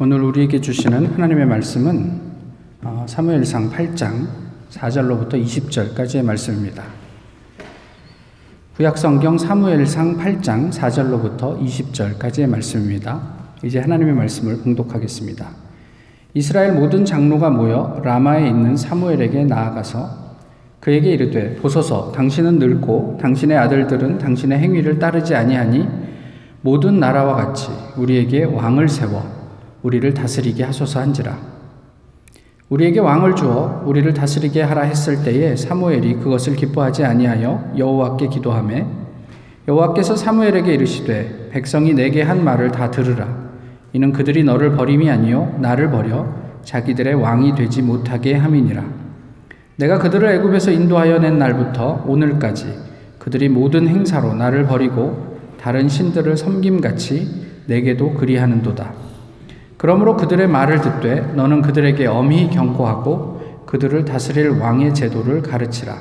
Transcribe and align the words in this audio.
오늘 0.00 0.22
우리에게 0.22 0.60
주시는 0.60 1.06
하나님의 1.06 1.44
말씀은 1.46 2.20
어, 2.84 3.04
사무엘상 3.08 3.72
8장 3.72 4.28
4절로부터 4.70 5.32
20절까지의 5.32 6.24
말씀입니다. 6.24 6.84
구약성경 8.76 9.38
사무엘상 9.38 10.18
8장 10.18 10.70
4절로부터 10.70 11.60
20절까지의 11.60 12.46
말씀입니다. 12.46 13.20
이제 13.64 13.80
하나님의 13.80 14.14
말씀을 14.14 14.58
봉독하겠습니다. 14.58 15.48
이스라엘 16.32 16.74
모든 16.74 17.04
장로가 17.04 17.50
모여 17.50 18.00
라마에 18.04 18.46
있는 18.46 18.76
사무엘에게 18.76 19.46
나아가서 19.46 20.36
그에게 20.78 21.10
이르되 21.14 21.56
보소서 21.56 22.12
당신은 22.12 22.60
늙고 22.60 23.18
당신의 23.20 23.58
아들들은 23.58 24.18
당신의 24.18 24.60
행위를 24.60 25.00
따르지 25.00 25.34
아니하니 25.34 25.88
모든 26.60 27.00
나라와 27.00 27.34
같이 27.34 27.66
우리에게 27.96 28.44
왕을 28.44 28.88
세워 28.88 29.37
우리를 29.82 30.12
다스리게 30.14 30.64
하소서 30.64 31.00
한지라. 31.00 31.38
우리에게 32.68 33.00
왕을 33.00 33.34
주어 33.34 33.82
우리를 33.86 34.12
다스리게 34.12 34.62
하라 34.62 34.82
했을 34.82 35.22
때에 35.22 35.56
사무엘이 35.56 36.16
그것을 36.16 36.54
기뻐하지 36.54 37.04
아니하여 37.04 37.72
여호와께 37.78 38.28
기도하매 38.28 38.86
여호와께서 39.66 40.16
사무엘에게 40.16 40.74
이르시되 40.74 41.48
백성이 41.50 41.94
내게 41.94 42.22
한 42.22 42.44
말을 42.44 42.70
다 42.70 42.90
들으라. 42.90 43.48
이는 43.94 44.12
그들이 44.12 44.44
너를 44.44 44.72
버림이 44.72 45.10
아니요 45.10 45.56
나를 45.60 45.90
버려 45.90 46.26
자기들의 46.62 47.14
왕이 47.14 47.54
되지 47.54 47.80
못하게 47.80 48.34
함이니라. 48.34 48.84
내가 49.76 49.98
그들을 49.98 50.28
애굽에서 50.28 50.72
인도하여 50.72 51.20
낸 51.20 51.38
날부터 51.38 52.04
오늘까지 52.06 52.66
그들이 53.18 53.48
모든 53.48 53.88
행사로 53.88 54.34
나를 54.34 54.66
버리고 54.66 55.38
다른 55.58 55.88
신들을 55.88 56.36
섬김같이 56.36 57.46
내게도 57.66 58.14
그리하는도다. 58.14 59.07
그러므로 59.78 60.16
그들의 60.16 60.48
말을 60.48 60.80
듣되 60.80 61.20
너는 61.34 61.62
그들에게 61.62 62.04
엄히 62.06 62.50
경고하고 62.50 63.62
그들을 63.64 64.04
다스릴 64.04 64.50
왕의 64.58 64.92
제도를 64.92 65.40
가르치라. 65.42 65.94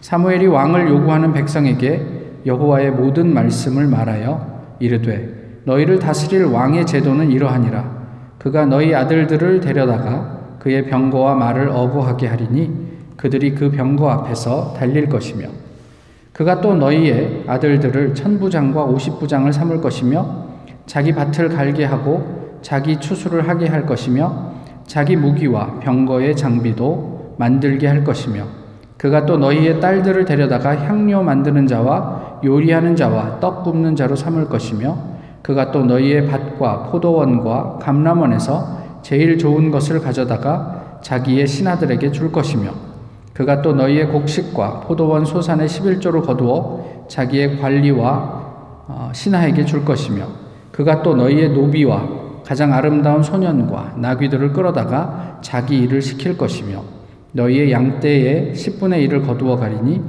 사무엘이 0.00 0.46
왕을 0.46 0.88
요구하는 0.88 1.32
백성에게 1.32 2.42
여호와의 2.44 2.90
모든 2.90 3.32
말씀을 3.32 3.86
말하여 3.86 4.76
이르되 4.80 5.60
너희를 5.64 6.00
다스릴 6.00 6.46
왕의 6.46 6.86
제도는 6.86 7.30
이러하니라. 7.30 7.98
그가 8.38 8.66
너희 8.66 8.94
아들들을 8.94 9.60
데려다가 9.60 10.56
그의 10.58 10.86
병거와 10.86 11.34
말을 11.36 11.68
어부하게 11.68 12.26
하리니 12.26 12.88
그들이 13.16 13.54
그 13.54 13.70
병거 13.70 14.08
앞에서 14.10 14.74
달릴 14.76 15.08
것이며 15.08 15.48
그가 16.32 16.60
또 16.60 16.74
너희의 16.74 17.44
아들들을 17.46 18.14
천부장과 18.14 18.84
오십부장을 18.84 19.52
삼을 19.52 19.80
것이며 19.80 20.46
자기 20.86 21.12
밭을 21.12 21.50
갈게 21.50 21.84
하고 21.84 22.37
자기 22.62 22.98
추수를 22.98 23.48
하게 23.48 23.66
할 23.66 23.86
것이며 23.86 24.52
자기 24.86 25.16
무기와 25.16 25.80
병거의 25.80 26.36
장비도 26.36 27.36
만들게 27.38 27.86
할 27.86 28.04
것이며 28.04 28.44
그가 28.96 29.26
또 29.26 29.36
너희의 29.38 29.80
딸들을 29.80 30.24
데려다가 30.24 30.76
향료 30.76 31.22
만드는 31.22 31.66
자와 31.66 32.40
요리하는 32.44 32.96
자와 32.96 33.38
떡 33.40 33.62
굽는 33.62 33.94
자로 33.94 34.16
삼을 34.16 34.46
것이며 34.46 34.98
그가 35.42 35.70
또 35.70 35.84
너희의 35.84 36.26
밭과 36.26 36.84
포도원과 36.84 37.78
감람원에서 37.80 38.78
제일 39.02 39.38
좋은 39.38 39.70
것을 39.70 40.00
가져다가 40.00 40.98
자기의 41.00 41.46
신하들에게 41.46 42.10
줄 42.10 42.32
것이며 42.32 42.72
그가 43.32 43.62
또 43.62 43.72
너희의 43.72 44.08
곡식과 44.08 44.80
포도원 44.80 45.24
소산의 45.24 45.68
11조를 45.68 46.26
거두어 46.26 47.06
자기의 47.06 47.60
관리와 47.60 48.38
어, 48.88 49.10
신하에게 49.12 49.64
줄 49.64 49.84
것이며 49.84 50.26
그가 50.72 51.02
또 51.02 51.14
너희의 51.14 51.50
노비와 51.50 52.17
가장 52.48 52.72
아름다운 52.72 53.22
소년과 53.22 53.96
나귀들을 53.98 54.54
끌어다가 54.54 55.38
자기 55.42 55.80
일을 55.80 56.00
시킬 56.00 56.38
것이며 56.38 56.82
너희의 57.32 57.70
양떼의 57.70 58.54
10분의 58.54 59.06
1을 59.06 59.26
거두어 59.26 59.56
가리니 59.56 60.00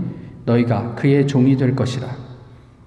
너희가 0.45 0.95
그의 0.95 1.27
종이 1.27 1.57
될 1.57 1.75
것이라. 1.75 2.07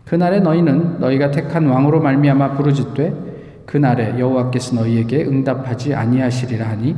그날에 0.07 0.41
너희는 0.41 1.01
너희가 1.01 1.31
택한 1.33 1.67
왕으로 1.67 2.01
말미암아 2.01 2.53
부르짖되 2.53 3.13
그날에 3.67 4.19
여호와께서 4.19 4.75
너희에게 4.75 5.27
응답하지 5.27 5.95
아니하시리라 5.95 6.71
하니 6.71 6.97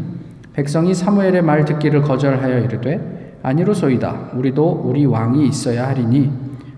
백성이 0.52 0.94
사무엘의 0.94 1.42
말 1.42 1.64
듣기를 1.64 2.02
거절하여 2.02 2.60
이르되 2.60 3.36
아니로소이다 3.42 4.30
우리도 4.34 4.82
우리 4.84 5.04
왕이 5.06 5.48
있어야 5.48 5.88
하리니 5.88 6.30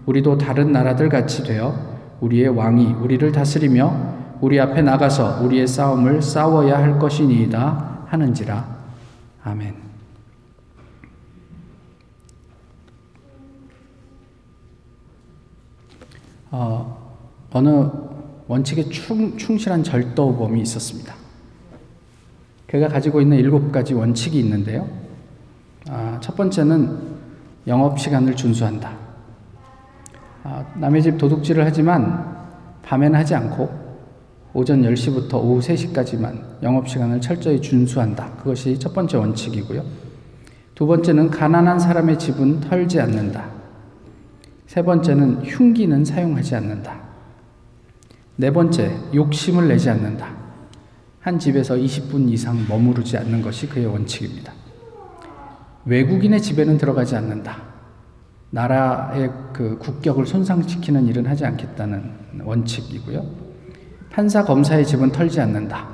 우리도 0.06 0.38
다른 0.38 0.72
나라들 0.72 1.10
같이 1.10 1.44
되어 1.44 1.75
우리의 2.20 2.48
왕이 2.48 2.94
우리를 3.03 3.31
다스리며 3.31 4.16
우리 4.41 4.60
앞에 4.60 4.82
나가서 4.82 5.42
우리의 5.42 5.66
싸움을 5.66 6.20
싸워야 6.20 6.78
할 6.78 6.98
것이니이다 6.98 8.04
하는지라. 8.06 8.76
아멘. 9.44 9.74
어, 16.50 17.16
어느 17.52 17.91
원칙에 18.48 18.84
충, 18.84 19.36
충실한 19.36 19.82
절도범이 19.82 20.60
있었습니다. 20.62 21.14
그가 22.66 22.88
가지고 22.88 23.20
있는 23.20 23.38
일곱 23.38 23.72
가지 23.72 23.94
원칙이 23.94 24.38
있는데요. 24.41 24.88
아, 25.88 26.19
첫 26.20 26.36
번째는 26.36 27.16
영업 27.66 27.98
시간을 27.98 28.36
준수한다. 28.36 28.92
아, 30.44 30.64
남의 30.76 31.02
집 31.02 31.19
도둑질을 31.19 31.64
하지만 31.64 32.36
밤에는 32.82 33.19
하지 33.19 33.34
않고 33.34 33.85
오전 34.56 34.81
10시부터 34.81 35.34
오후 35.34 35.61
3시까지만 35.61 36.62
영업시간을 36.62 37.21
철저히 37.21 37.61
준수한다. 37.61 38.37
그것이 38.39 38.78
첫 38.78 38.94
번째 38.94 39.19
원칙이고요. 39.19 39.84
두 40.75 40.87
번째는 40.87 41.28
가난한 41.28 41.78
사람의 41.78 42.19
집은 42.19 42.61
털지 42.61 42.99
않는다. 42.99 43.50
세 44.67 44.83
번째는 44.83 45.43
흉기는 45.44 46.03
사용하지 46.06 46.55
않는다. 46.55 46.99
네 48.37 48.50
번째, 48.50 48.97
욕심을 49.12 49.69
내지 49.69 49.91
않는다. 49.91 50.34
한 51.21 51.38
집에서 51.38 51.75
20분 51.75 52.31
이상 52.31 52.65
머무르지 52.67 53.19
않는 53.19 53.43
것이 53.43 53.69
그의 53.69 53.84
원칙입니다. 53.84 54.55
외국인의 55.84 56.41
집에는 56.41 56.78
들어가지 56.78 57.15
않는다. 57.15 57.62
나라의 58.49 59.31
그 59.53 59.77
국격을 59.77 60.25
손상시키는 60.25 61.09
일은 61.09 61.27
하지 61.27 61.44
않겠다는 61.44 62.41
원칙이고요. 62.43 63.45
판사 64.11 64.44
검사의 64.44 64.87
집은 64.87 65.12
털지 65.12 65.41
않는다. 65.41 65.87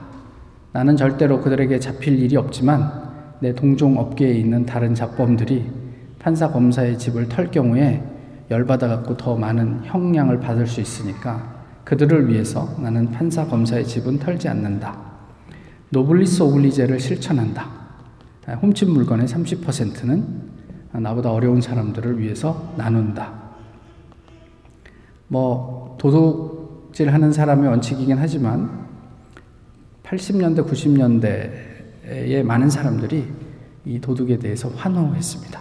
나는 0.73 0.97
절대로 0.97 1.41
그들에게 1.41 1.78
잡힐 1.78 2.19
일이 2.19 2.37
없지만 2.37 3.11
내 3.41 3.55
동종 3.55 3.99
업계에 3.99 4.33
있는 4.33 4.65
다른 4.65 4.95
잡범들이 4.95 5.71
판사 6.19 6.50
검사의 6.50 6.99
집을 6.99 7.28
털 7.28 7.50
경우에 7.50 8.03
열받아 8.50 8.87
갖고 8.87 9.17
더 9.17 9.37
많은 9.37 9.81
형량을 9.84 10.41
받을 10.41 10.67
수 10.67 10.81
있으니까 10.81 11.62
그들을 11.84 12.28
위해서 12.28 12.69
나는 12.78 13.11
판사 13.11 13.47
검사의 13.47 13.84
집은 13.84 14.19
털지 14.19 14.49
않는다. 14.49 14.97
노블리스 15.91 16.43
오블리제를 16.43 17.00
실천한다. 17.00 17.69
훔친 18.47 18.91
물건의 18.91 19.27
30%는 19.27 20.53
나보다 20.93 21.33
어려운 21.33 21.61
사람들을 21.61 22.19
위해서 22.19 22.73
나눈다. 22.77 23.33
뭐 25.29 25.97
도둑 25.99 26.62
도둑질하는 26.93 27.32
사람의 27.32 27.69
원칙이긴 27.70 28.19
하지만 28.19 28.86
80년대, 30.04 30.66
90년대에 30.69 32.42
많은 32.42 32.69
사람들이 32.69 33.26
이 33.86 34.00
도둑에 34.00 34.38
대해서 34.38 34.69
환호했습니다. 34.69 35.60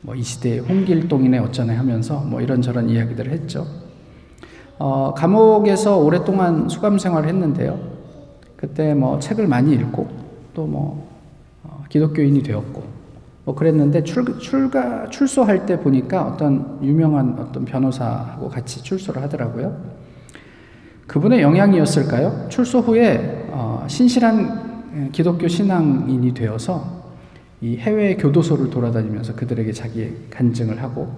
뭐 0.00 0.14
이 0.16 0.22
시대의 0.22 0.60
홍길동이네 0.60 1.38
어쩌네 1.38 1.74
하면서 1.74 2.18
뭐 2.20 2.40
이런저런 2.40 2.88
이야기들을 2.88 3.30
했죠. 3.32 3.66
어, 4.78 5.14
감옥에서 5.14 5.98
오랫동안 5.98 6.68
수감 6.68 6.98
생활을 6.98 7.28
했는데요. 7.28 7.78
그때 8.56 8.94
뭐 8.94 9.18
책을 9.18 9.46
많이 9.46 9.74
읽고 9.74 10.08
또뭐 10.54 11.08
어, 11.64 11.84
기독교인이 11.88 12.42
되었고 12.42 12.82
뭐 13.44 13.54
그랬는데 13.54 14.02
출, 14.04 14.38
출가 14.38 15.10
출소할 15.10 15.66
때 15.66 15.78
보니까 15.78 16.26
어떤 16.26 16.78
유명한 16.82 17.36
어떤 17.38 17.64
변호사하고 17.66 18.48
같이 18.48 18.82
출소를 18.82 19.22
하더라고요. 19.22 20.03
그분의 21.06 21.42
영향이었을까요? 21.42 22.46
출소 22.48 22.80
후에 22.80 23.48
어, 23.50 23.84
신실한 23.88 25.10
기독교 25.12 25.48
신앙인이 25.48 26.34
되어서 26.34 27.04
이 27.60 27.76
해외 27.76 28.16
교도소를 28.16 28.70
돌아다니면서 28.70 29.34
그들에게 29.34 29.72
자기의 29.72 30.14
간증을 30.30 30.82
하고 30.82 31.14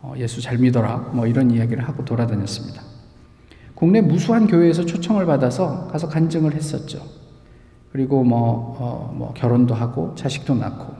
어, 0.00 0.14
예수 0.16 0.40
잘 0.40 0.58
믿어라 0.58 1.10
뭐 1.12 1.26
이런 1.26 1.50
이야기를 1.50 1.86
하고 1.86 2.04
돌아다녔습니다. 2.04 2.82
국내 3.74 4.00
무수한 4.00 4.46
교회에서 4.46 4.84
초청을 4.84 5.26
받아서 5.26 5.86
가서 5.88 6.08
간증을 6.08 6.54
했었죠. 6.54 7.00
그리고 7.92 8.24
뭐, 8.24 8.76
어, 8.78 9.14
뭐 9.16 9.32
결혼도 9.34 9.74
하고 9.74 10.14
자식도 10.16 10.54
낳고. 10.56 10.94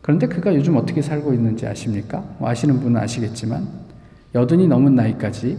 그런데 0.00 0.26
그가 0.26 0.54
요즘 0.54 0.76
어떻게 0.76 1.00
살고 1.00 1.32
있는지 1.32 1.66
아십니까? 1.66 2.24
뭐 2.38 2.48
아시는 2.48 2.80
분은 2.80 3.00
아시겠지만 3.00 3.68
여든이 4.34 4.66
넘은 4.66 4.96
나이까지 4.96 5.56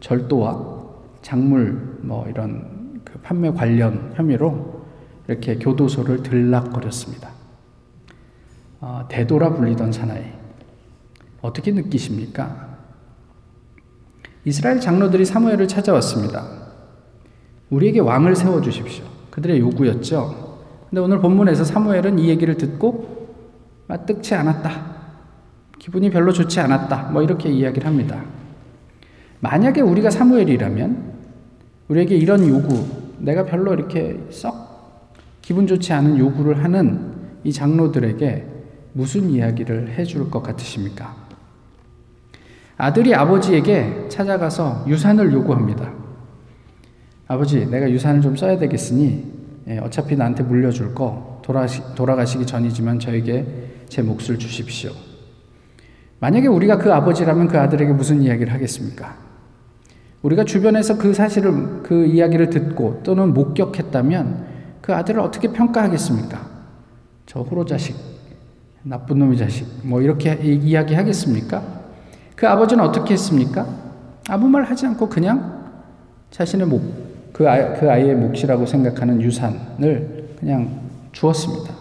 절도와 0.00 0.73
작물 1.24 2.00
뭐 2.02 2.28
이런 2.28 3.00
그 3.02 3.18
판매 3.20 3.50
관련 3.50 4.12
혐의로 4.14 4.84
이렇게 5.26 5.56
교도소를 5.56 6.22
들락거렸습니다. 6.22 7.30
어, 8.80 9.06
대도라 9.08 9.54
불리던 9.54 9.90
사나이. 9.90 10.22
어떻게 11.40 11.72
느끼십니까? 11.72 12.76
이스라엘 14.44 14.80
장로들이 14.80 15.24
사무엘을 15.24 15.66
찾아왔습니다. 15.66 16.46
우리에게 17.70 18.00
왕을 18.00 18.36
세워 18.36 18.60
주십시오. 18.60 19.06
그들의 19.30 19.60
요구였죠. 19.60 20.58
근데 20.90 21.00
오늘 21.00 21.20
본문에서 21.20 21.64
사무엘은 21.64 22.18
이 22.18 22.28
얘기를 22.28 22.58
듣고 22.58 23.34
마뜩치 23.86 24.34
않았다. 24.34 24.94
기분이 25.78 26.10
별로 26.10 26.34
좋지 26.34 26.60
않았다. 26.60 27.12
뭐 27.12 27.22
이렇게 27.22 27.48
이야기를 27.48 27.86
합니다. 27.86 28.22
만약에 29.40 29.80
우리가 29.80 30.10
사무엘이라면 30.10 31.13
우리에게 31.88 32.16
이런 32.16 32.46
요구, 32.48 32.86
내가 33.18 33.44
별로 33.44 33.74
이렇게 33.74 34.18
썩 34.30 34.64
기분 35.42 35.66
좋지 35.66 35.92
않은 35.92 36.18
요구를 36.18 36.64
하는 36.64 37.12
이 37.44 37.52
장로들에게 37.52 38.46
무슨 38.94 39.28
이야기를 39.28 39.90
해줄 39.90 40.30
것 40.30 40.42
같으십니까? 40.42 41.14
아들이 42.76 43.14
아버지에게 43.14 44.08
찾아가서 44.08 44.84
유산을 44.88 45.32
요구합니다. 45.32 45.92
아버지, 47.26 47.66
내가 47.66 47.90
유산을 47.90 48.20
좀 48.20 48.36
써야 48.36 48.58
되겠으니 48.58 49.32
예, 49.68 49.78
어차피 49.78 50.16
나한테 50.16 50.42
물려줄 50.42 50.94
거 50.94 51.42
돌아가시 51.96 52.38
기 52.38 52.46
전이지만 52.46 52.98
저에게 52.98 53.46
제 53.88 54.02
몫을 54.02 54.38
주십시오. 54.38 54.92
만약에 56.20 56.46
우리가 56.46 56.78
그 56.78 56.92
아버지라면 56.92 57.48
그 57.48 57.58
아들에게 57.58 57.92
무슨 57.92 58.22
이야기를 58.22 58.52
하겠습니까? 58.52 59.16
우리가 60.24 60.44
주변에서 60.44 60.96
그 60.96 61.12
사실을, 61.12 61.82
그 61.82 62.06
이야기를 62.06 62.48
듣고 62.48 63.00
또는 63.02 63.34
목격했다면 63.34 64.46
그 64.80 64.94
아들을 64.94 65.20
어떻게 65.20 65.48
평가하겠습니까? 65.48 66.40
저 67.26 67.40
호로 67.40 67.66
자식, 67.66 67.94
나쁜 68.82 69.18
놈의 69.18 69.36
자식, 69.36 69.66
뭐 69.82 70.00
이렇게 70.00 70.34
이야기 70.42 70.94
하겠습니까? 70.94 71.62
그 72.36 72.48
아버지는 72.48 72.82
어떻게 72.82 73.12
했습니까? 73.12 73.66
아무 74.30 74.48
말 74.48 74.62
하지 74.64 74.86
않고 74.86 75.10
그냥 75.10 75.62
자신의 76.30 76.68
목, 76.68 76.82
그, 77.34 77.48
아이, 77.48 77.78
그 77.78 77.90
아이의 77.90 78.14
몫이라고 78.16 78.64
생각하는 78.64 79.20
유산을 79.20 80.36
그냥 80.40 80.80
주었습니다. 81.12 81.74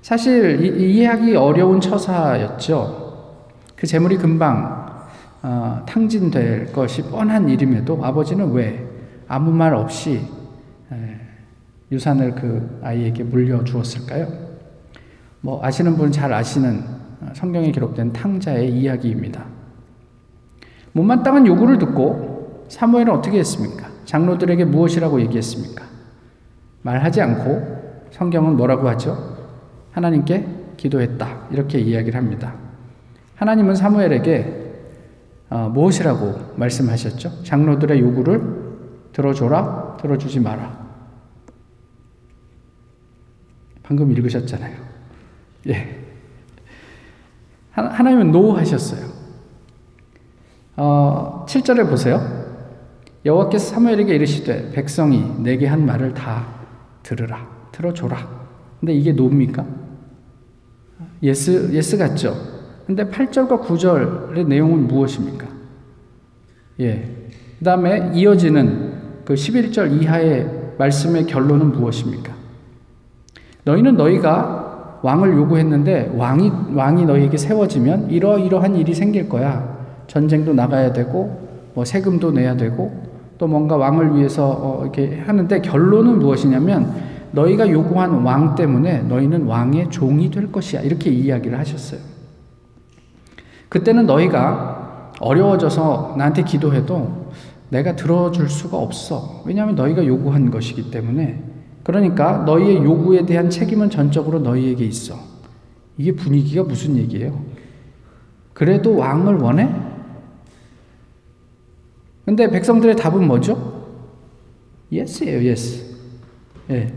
사실 0.00 0.64
이, 0.64 0.92
이해하기 0.94 1.34
어려운 1.34 1.80
처사였죠. 1.80 3.02
그 3.74 3.86
재물이 3.88 4.18
금방 4.18 4.83
어, 5.46 5.82
탕진될 5.84 6.72
것이 6.72 7.02
뻔한 7.02 7.46
일임에도 7.50 8.02
아버지는 8.02 8.50
왜 8.52 8.82
아무 9.28 9.50
말 9.50 9.74
없이 9.74 10.22
에, 10.90 11.20
유산을 11.92 12.34
그 12.34 12.80
아이에게 12.82 13.24
물려주었을까요? 13.24 14.26
뭐 15.42 15.62
아시는 15.62 15.98
분 15.98 16.10
잘 16.10 16.32
아시는 16.32 16.82
어, 17.20 17.28
성경에 17.34 17.70
기록된 17.70 18.14
탕자의 18.14 18.72
이야기입니다. 18.72 19.44
못마땅한 20.92 21.46
요구를 21.46 21.76
듣고 21.76 22.64
사무엘은 22.70 23.12
어떻게 23.12 23.38
했습니까? 23.40 23.88
장로들에게 24.06 24.64
무엇이라고 24.64 25.20
얘기했습니까? 25.20 25.84
말하지 26.80 27.20
않고 27.20 28.06
성경은 28.12 28.56
뭐라고 28.56 28.88
하죠? 28.88 29.36
하나님께 29.92 30.46
기도했다. 30.78 31.48
이렇게 31.50 31.80
이야기를 31.80 32.18
합니다. 32.18 32.54
하나님은 33.34 33.74
사무엘에게 33.74 34.62
어, 34.62 34.63
무엇이라고 35.56 36.54
말씀하셨죠? 36.56 37.44
장로들의 37.44 38.00
요구를 38.00 38.64
들어줘라, 39.12 39.98
들어주지 40.00 40.40
마라. 40.40 40.84
방금 43.84 44.10
읽으셨잖아요. 44.10 44.76
예. 45.68 46.00
하나님은 47.70 48.32
노 48.32 48.52
하셨어요. 48.52 49.06
어, 50.76 51.44
7절에 51.48 51.88
보세요. 51.88 52.20
여호와께서 53.24 53.74
사무엘에게 53.74 54.14
이르시되 54.14 54.72
백성이 54.72 55.24
내게 55.38 55.66
한 55.66 55.86
말을 55.86 56.14
다 56.14 56.46
들으라, 57.02 57.48
들어줘라. 57.72 58.28
근데 58.80 58.92
이게 58.92 59.12
no입니까? 59.12 59.64
yes 61.22 61.72
yes 61.72 61.96
같죠? 61.96 62.53
근데 62.86 63.04
8절과 63.08 63.62
9절의 63.62 64.46
내용은 64.46 64.86
무엇입니까? 64.86 65.46
예. 66.80 67.08
그 67.58 67.64
다음에 67.64 68.10
이어지는 68.14 68.92
그 69.24 69.34
11절 69.34 70.02
이하의 70.02 70.74
말씀의 70.78 71.26
결론은 71.26 71.72
무엇입니까? 71.72 72.32
너희는 73.64 73.96
너희가 73.96 75.00
왕을 75.02 75.34
요구했는데 75.36 76.12
왕이, 76.16 76.50
왕이 76.74 77.06
너희에게 77.06 77.36
세워지면 77.36 78.10
이러이러한 78.10 78.76
일이 78.76 78.94
생길 78.94 79.28
거야. 79.28 79.74
전쟁도 80.06 80.52
나가야 80.52 80.92
되고, 80.92 81.48
뭐 81.74 81.84
세금도 81.84 82.32
내야 82.32 82.56
되고, 82.56 83.02
또 83.38 83.46
뭔가 83.46 83.76
왕을 83.76 84.16
위해서 84.16 84.48
어, 84.48 84.80
이렇게 84.82 85.20
하는데 85.20 85.60
결론은 85.60 86.18
무엇이냐면 86.18 86.94
너희가 87.32 87.68
요구한 87.70 88.22
왕 88.22 88.54
때문에 88.54 89.02
너희는 89.02 89.44
왕의 89.44 89.90
종이 89.90 90.30
될 90.30 90.52
것이야. 90.52 90.82
이렇게 90.82 91.10
이야기를 91.10 91.58
하셨어요. 91.58 92.13
그때는 93.74 94.06
너희가 94.06 95.10
어려워져서 95.18 96.14
나한테 96.16 96.44
기도해도 96.44 97.32
내가 97.70 97.96
들어줄 97.96 98.48
수가 98.48 98.76
없어. 98.76 99.42
왜냐하면 99.44 99.74
너희가 99.74 100.06
요구한 100.06 100.52
것이기 100.52 100.92
때문에. 100.92 101.42
그러니까 101.82 102.44
너희의 102.44 102.84
요구에 102.84 103.26
대한 103.26 103.50
책임은 103.50 103.90
전적으로 103.90 104.38
너희에게 104.38 104.84
있어. 104.84 105.16
이게 105.98 106.12
분위기가 106.12 106.62
무슨 106.62 106.96
얘기예요? 106.96 107.42
그래도 108.52 108.96
왕을 108.96 109.38
원해? 109.38 109.68
근데 112.24 112.48
백성들의 112.48 112.94
답은 112.94 113.26
뭐죠? 113.26 113.88
yes예요, 114.92 115.42
yes. 115.42 115.96
예. 116.70 116.94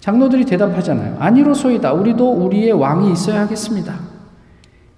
장로들이 0.00 0.44
대답하잖아요. 0.44 1.18
아니로소이다. 1.20 1.92
우리도 1.92 2.32
우리의 2.32 2.72
왕이 2.72 3.12
있어야 3.12 3.42
하겠습니다. 3.42 4.09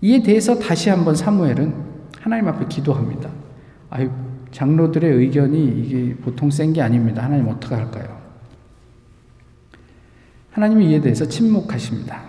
이에 0.02 0.22
대해서 0.22 0.58
다시 0.58 0.90
한번 0.90 1.14
사무엘은 1.14 1.72
하나님 2.20 2.48
앞에 2.48 2.66
기도합니다. 2.68 3.30
아유, 3.90 4.10
장로들의 4.50 5.10
의견이 5.10 5.64
이게 5.64 6.14
보통 6.16 6.50
센 6.50 6.72
게 6.72 6.82
아닙니다. 6.82 7.22
하나님 7.24 7.48
어떻게 7.48 7.74
할까요? 7.74 8.18
하나님이 10.50 10.90
이에 10.90 11.00
대해서 11.00 11.26
침묵하십니다. 11.26 12.20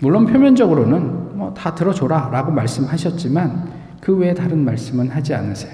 물론 0.00 0.26
표면적으로는 0.26 1.36
뭐 1.38 1.54
다 1.54 1.74
들어줘라 1.74 2.28
라고 2.30 2.52
말씀하셨지만 2.52 3.70
그 4.00 4.14
외에 4.16 4.34
다른 4.34 4.64
말씀은 4.64 5.08
하지 5.08 5.34
않으세요. 5.34 5.72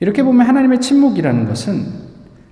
이렇게 0.00 0.22
보면 0.22 0.46
하나님의 0.46 0.80
침묵이라는 0.80 1.46
것은 1.46 2.06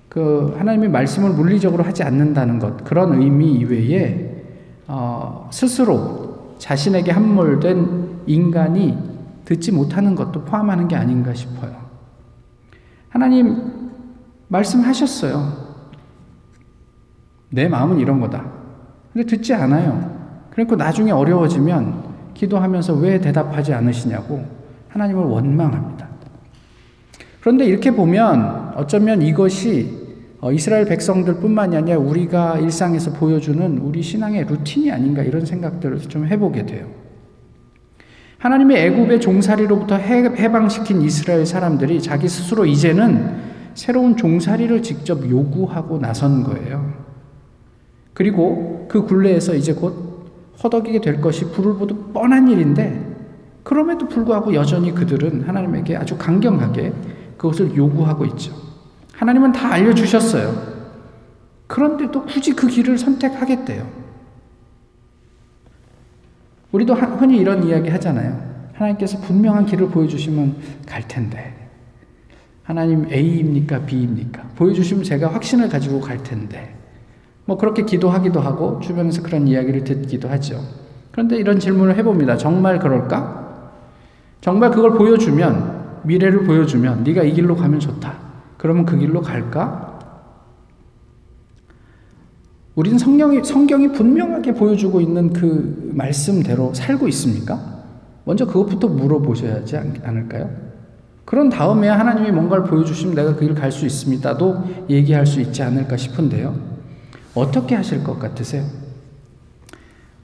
그 0.09 0.55
하나님의 0.57 0.89
말씀을 0.89 1.31
물리적으로 1.31 1.83
하지 1.83 2.03
않는다는 2.03 2.57
것, 2.59 2.83
그런 2.85 3.21
의미 3.21 3.53
이외에 3.53 4.43
어, 4.87 5.49
스스로 5.51 6.24
자신에게 6.65 7.11
함몰된 7.11 8.23
인간이 8.25 8.97
듣지 9.45 9.71
못하는 9.71 10.15
것도 10.15 10.45
포함하는 10.45 10.87
게 10.87 10.95
아닌가 10.95 11.31
싶어요. 11.31 11.75
하나님 13.07 13.91
말씀하셨어요. 14.47 15.63
내 17.51 17.67
마음은 17.67 17.99
이런 17.99 18.19
거다. 18.19 18.43
근데 19.13 19.27
듣지 19.27 19.53
않아요. 19.53 20.11
그러니까 20.49 20.75
나중에 20.75 21.11
어려워지면 21.11 22.33
기도하면서 22.33 22.95
왜 22.95 23.21
대답하지 23.21 23.71
않으시냐고 23.71 24.43
하나님을 24.89 25.23
원망합니다. 25.23 26.07
그런데 27.41 27.65
이렇게 27.65 27.91
보면 27.91 28.73
어쩌면 28.75 29.21
이것이 29.21 30.03
어, 30.03 30.04
이스라엘 30.51 30.85
백성들 30.85 31.35
뿐만이 31.35 31.75
아니라 31.75 31.97
우리가 31.97 32.59
일상에서 32.59 33.11
보여주는 33.13 33.77
우리 33.79 34.01
신앙의 34.01 34.45
루틴이 34.45 34.91
아닌가 34.91 35.23
이런 35.23 35.45
생각들을 35.45 35.99
좀 36.01 36.27
해보게 36.27 36.65
돼요. 36.65 36.87
하나님의 38.37 38.85
애굽의 38.85 39.21
종살이로부터 39.21 39.95
해방시킨 39.95 41.01
이스라엘 41.01 41.45
사람들이 41.45 42.01
자기 42.01 42.27
스스로 42.27 42.65
이제는 42.65 43.55
새로운 43.73 44.15
종살이를 44.15 44.83
직접 44.83 45.27
요구하고 45.27 45.99
나선 45.99 46.43
거예요. 46.43 46.93
그리고 48.13 48.85
그 48.87 49.03
굴레에서 49.03 49.55
이제 49.55 49.73
곧 49.73 50.29
허덕이게 50.63 51.01
될 51.01 51.21
것이 51.21 51.45
불을 51.51 51.75
보듯 51.75 52.13
뻔한 52.13 52.47
일인데 52.47 53.15
그럼에도 53.63 54.07
불구하고 54.07 54.53
여전히 54.53 54.93
그들은 54.93 55.41
하나님에게 55.41 55.97
아주 55.97 56.17
강경하게 56.17 56.93
그것을 57.37 57.75
요구하고 57.75 58.25
있죠. 58.25 58.64
하나님은 59.17 59.51
다 59.51 59.71
알려주셨어요. 59.73 60.75
그런데 61.67 62.11
또 62.11 62.23
굳이 62.25 62.53
그 62.53 62.67
길을 62.67 62.97
선택하겠대요. 62.97 63.87
우리도 66.71 66.93
흔히 66.93 67.37
이런 67.37 67.63
이야기 67.63 67.89
하잖아요. 67.89 68.55
하나님께서 68.73 69.19
분명한 69.19 69.65
길을 69.65 69.89
보여주시면 69.89 70.55
갈 70.85 71.07
텐데. 71.07 71.69
하나님 72.63 73.11
A입니까? 73.11 73.85
B입니까? 73.85 74.43
보여주시면 74.55 75.03
제가 75.03 75.33
확신을 75.33 75.69
가지고 75.69 76.01
갈 76.01 76.21
텐데. 76.21 76.75
뭐 77.45 77.57
그렇게 77.57 77.85
기도하기도 77.85 78.39
하고 78.41 78.79
주변에서 78.81 79.21
그런 79.21 79.47
이야기를 79.47 79.83
듣기도 79.83 80.27
하죠. 80.29 80.61
그런데 81.11 81.37
이런 81.37 81.59
질문을 81.59 81.95
해봅니다. 81.97 82.37
정말 82.37 82.79
그럴까? 82.79 83.71
정말 84.41 84.71
그걸 84.71 84.93
보여주면 84.93 86.01
미래를 86.03 86.43
보여주면 86.43 87.03
네가 87.03 87.23
이 87.23 87.33
길로 87.33 87.55
가면 87.55 87.79
좋다. 87.79 88.24
그러면 88.65 88.83
그 88.83 88.97
길로 88.97 89.21
갈까? 89.21 89.99
우리는 92.73 92.97
성경이, 92.97 93.43
성경이 93.43 93.91
분명하게 93.91 94.55
보여주고 94.55 95.01
있는 95.01 95.31
그 95.33 95.91
말씀대로 95.93 96.73
살고 96.73 97.07
있습니까? 97.09 97.83
먼저 98.23 98.47
그것부터 98.47 98.87
물어보셔야 98.87 99.57
하지 99.57 99.77
않을까요? 99.77 100.49
그런 101.25 101.49
다음에 101.49 101.87
하나님이 101.89 102.31
뭔가를 102.31 102.63
보여주시면 102.63 103.13
내가 103.13 103.35
그 103.35 103.41
길 103.45 103.53
갈 103.53 103.71
수 103.71 103.85
있습니다도 103.85 104.87
얘기할 104.89 105.27
수 105.27 105.39
있지 105.41 105.61
않을까 105.61 105.95
싶은데요. 105.95 106.55
어떻게 107.35 107.75
하실 107.75 108.03
것 108.03 108.17
같으세요? 108.17 108.65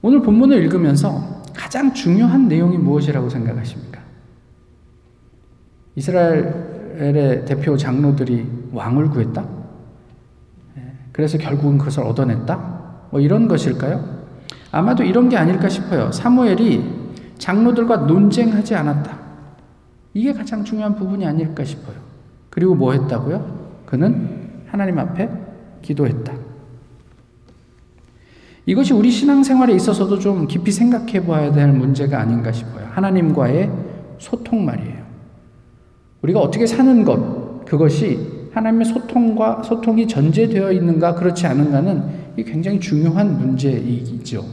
오늘 0.02 0.20
본문을 0.20 0.60
읽으면서 0.64 1.42
가장 1.54 1.94
중요한 1.94 2.48
내용이 2.48 2.76
무엇이라고 2.76 3.28
생각하십니까? 3.28 4.00
이스라엘 5.94 6.71
의 6.94 7.44
대표 7.44 7.76
장로들이 7.76 8.46
왕을 8.72 9.10
구했다? 9.10 9.44
예, 10.76 10.82
그래서 11.12 11.38
결국은 11.38 11.78
그것을 11.78 12.02
얻어냈다? 12.02 12.82
뭐 13.10 13.20
이런 13.20 13.48
것일까요? 13.48 14.22
아마도 14.70 15.02
이런 15.02 15.28
게 15.28 15.36
아닐까 15.36 15.68
싶어요. 15.68 16.10
사무엘이 16.12 17.02
장로들과 17.38 17.98
논쟁하지 17.98 18.74
않았다. 18.74 19.18
이게 20.14 20.32
가장 20.32 20.64
중요한 20.64 20.94
부분이 20.94 21.26
아닐까 21.26 21.64
싶어요. 21.64 21.96
그리고 22.50 22.74
뭐 22.74 22.92
했다고요? 22.92 23.82
그는 23.86 24.62
하나님 24.66 24.98
앞에 24.98 25.30
기도했다. 25.82 26.32
이것이 28.64 28.92
우리 28.92 29.10
신앙생활에 29.10 29.74
있어서도 29.74 30.18
좀 30.18 30.46
깊이 30.46 30.70
생각해 30.70 31.26
봐야 31.26 31.50
될 31.52 31.72
문제가 31.72 32.20
아닌가 32.20 32.52
싶어요. 32.52 32.86
하나님과의 32.92 33.70
소통 34.18 34.64
말이에요. 34.64 35.01
우리가 36.22 36.40
어떻게 36.40 36.66
사는 36.66 37.04
것, 37.04 37.64
그것이 37.64 38.50
하나님의 38.52 38.86
소통과 38.86 39.62
소통이 39.62 40.06
전제되어 40.06 40.72
있는가, 40.72 41.14
그렇지 41.14 41.46
않은가는 41.46 42.22
굉장히 42.44 42.80
중요한 42.80 43.38
문제이죠. 43.38 44.44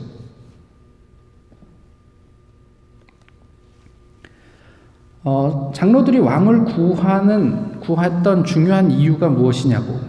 어, 5.23 5.71
장로들이 5.75 6.19
왕을 6.19 6.65
구하는, 6.65 7.79
구했던 7.81 8.45
중요한 8.45 8.89
이유가 8.89 9.29
무엇이냐고 9.29 9.99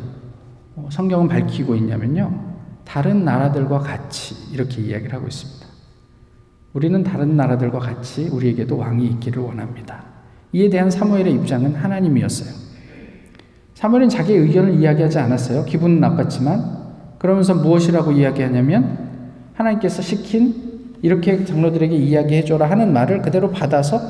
어, 0.77 0.89
성경은 0.91 1.29
밝히고 1.29 1.75
있냐면요. 1.75 2.51
다른 2.85 3.25
나라들과 3.25 3.81
같이 3.81 4.35
이렇게 4.53 4.81
이야기를 4.83 5.13
하고 5.13 5.27
있습니다. 5.27 5.67
우리는 6.73 7.03
다른 7.03 7.37
나라들과 7.37 7.81
같이 7.81 8.29
우리에게도 8.29 8.77
왕이 8.77 9.05
있기를 9.07 9.43
원합니다. 9.43 10.05
이에 10.53 10.69
대한 10.69 10.91
사무엘의 10.91 11.33
입장은 11.35 11.75
하나님이었어요. 11.75 12.53
사무엘은 13.75 14.09
자기의 14.09 14.41
의견을 14.41 14.75
이야기하지 14.75 15.19
않았어요. 15.19 15.65
기분은 15.65 16.01
나빴지만 16.01 16.81
그러면서 17.19 17.55
무엇이라고 17.55 18.13
이야기하냐면 18.13 19.11
하나님께서 19.55 20.03
시킨 20.03 20.71
이렇게 21.03 21.45
장로들에게 21.45 21.95
이야기해 21.95 22.45
줘라 22.45 22.71
하는 22.71 22.93
말을 22.93 23.23
그대로 23.23 23.51
받아서 23.51 24.01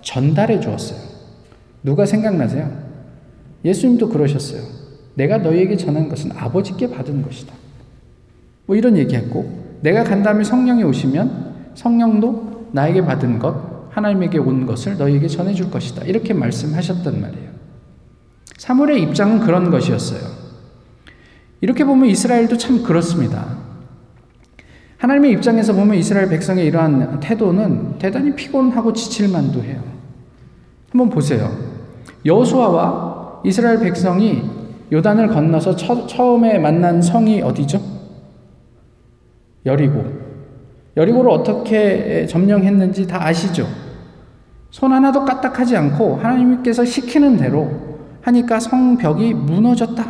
전달해 0.00 0.60
주었어요. 0.60 0.98
누가 1.82 2.06
생각나세요? 2.06 2.70
예수님도 3.64 4.08
그러셨어요. 4.08 4.62
내가 5.14 5.38
너희에게 5.38 5.76
전한 5.76 6.08
것은 6.08 6.32
아버지께 6.32 6.90
받은 6.90 7.22
것이다. 7.22 7.54
뭐 8.66 8.76
이런 8.76 8.96
얘기했고 8.96 9.78
내가 9.82 10.04
간 10.04 10.22
다음에 10.22 10.42
성령이 10.42 10.82
오시면 10.84 11.72
성령도 11.74 12.68
나에게 12.72 13.04
받은 13.04 13.38
것 13.38 13.71
하나님에게 13.92 14.38
온 14.38 14.66
것을 14.66 14.96
너희에게 14.96 15.28
전해줄 15.28 15.70
것이다. 15.70 16.04
이렇게 16.04 16.32
말씀하셨단 16.32 17.20
말이에요. 17.20 17.50
사물의 18.56 19.02
입장은 19.02 19.40
그런 19.40 19.70
것이었어요. 19.70 20.20
이렇게 21.60 21.84
보면 21.84 22.08
이스라엘도 22.08 22.56
참 22.56 22.82
그렇습니다. 22.82 23.58
하나님의 24.96 25.32
입장에서 25.32 25.74
보면 25.74 25.96
이스라엘 25.96 26.28
백성의 26.28 26.66
이러한 26.66 27.20
태도는 27.20 27.98
대단히 27.98 28.34
피곤하고 28.34 28.92
지칠 28.92 29.28
만도 29.28 29.62
해요. 29.62 29.82
한번 30.90 31.10
보세요. 31.10 31.50
여호수아와 32.24 33.42
이스라엘 33.44 33.80
백성이 33.80 34.42
요단을 34.92 35.28
건너서 35.28 35.76
처, 35.76 36.06
처음에 36.06 36.58
만난 36.58 37.02
성이 37.02 37.42
어디죠? 37.42 37.82
여리고. 39.66 40.04
여리고를 40.96 41.30
어떻게 41.30 42.26
점령했는지 42.26 43.06
다 43.06 43.26
아시죠? 43.26 43.66
손 44.72 44.90
하나도 44.90 45.26
까딱하지 45.26 45.76
않고 45.76 46.16
하나님께서 46.16 46.84
시키는 46.84 47.36
대로 47.36 47.70
하니까 48.22 48.58
성벽이 48.58 49.34
무너졌다. 49.34 50.02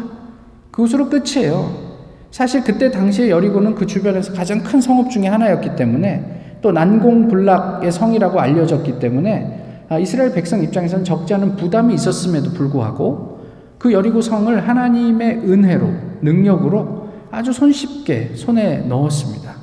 그것으로 0.71 1.11
끝이에요. 1.11 1.93
사실 2.31 2.63
그때 2.63 2.91
당시에 2.91 3.29
여리고는 3.29 3.75
그 3.75 3.87
주변에서 3.87 4.33
가장 4.33 4.63
큰 4.63 4.81
성읍 4.81 5.11
중의 5.11 5.29
하나였기 5.29 5.75
때문에 5.75 6.59
또 6.63 6.71
난공불락의 6.71 7.91
성이라고 7.91 8.41
알려졌기 8.41 9.01
때문에 9.01 9.87
아, 9.89 9.99
이스라엘 9.99 10.33
백성 10.33 10.63
입장에서는 10.63 11.05
적지 11.05 11.35
않은 11.35 11.57
부담이 11.57 11.93
있었음에도 11.95 12.53
불구하고 12.53 13.41
그 13.79 13.93
여리고 13.93 14.21
성을 14.21 14.69
하나님의 14.69 15.39
은혜로 15.39 15.91
능력으로 16.23 17.09
아주 17.33 17.53
손쉽게 17.53 18.37
손에 18.37 18.79
넣었습니다. 18.87 19.55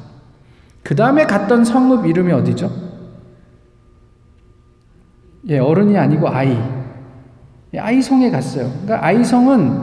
그 0.84 0.94
다음에 0.94 1.26
갔던 1.26 1.64
성읍 1.64 2.06
이름이 2.06 2.34
어디죠? 2.34 2.89
예, 5.48 5.60
어른이 5.60 5.98
아니고 5.98 6.28
아이. 6.28 6.58
예, 7.74 7.80
아이성에 7.80 8.30
갔어요. 8.32 8.70
그러니까 8.84 9.06
아이성은 9.06 9.82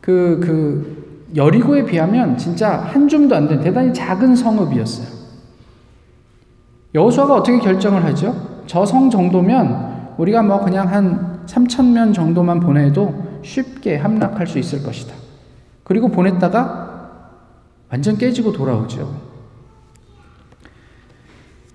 그, 0.00 0.40
그, 0.42 1.28
여리고에 1.36 1.84
비하면 1.84 2.36
진짜 2.36 2.76
한 2.78 3.08
줌도 3.08 3.34
안 3.34 3.48
된 3.48 3.60
대단히 3.60 3.92
작은 3.94 4.36
성읍이었어요. 4.36 5.06
여호수아가 6.94 7.34
어떻게 7.36 7.58
결정을 7.58 8.04
하죠? 8.04 8.62
저 8.66 8.84
성 8.84 9.08
정도면 9.08 10.12
우리가 10.18 10.42
뭐 10.42 10.60
그냥 10.60 10.88
한 10.88 11.40
3천 11.46 11.92
명 11.92 12.12
정도만 12.12 12.60
보내도 12.60 13.40
쉽게 13.42 13.96
함락할 13.96 14.46
수 14.46 14.58
있을 14.58 14.82
것이다. 14.82 15.14
그리고 15.84 16.08
보냈다가 16.08 16.90
완전 17.90 18.16
깨지고 18.18 18.52
돌아오죠. 18.52 19.10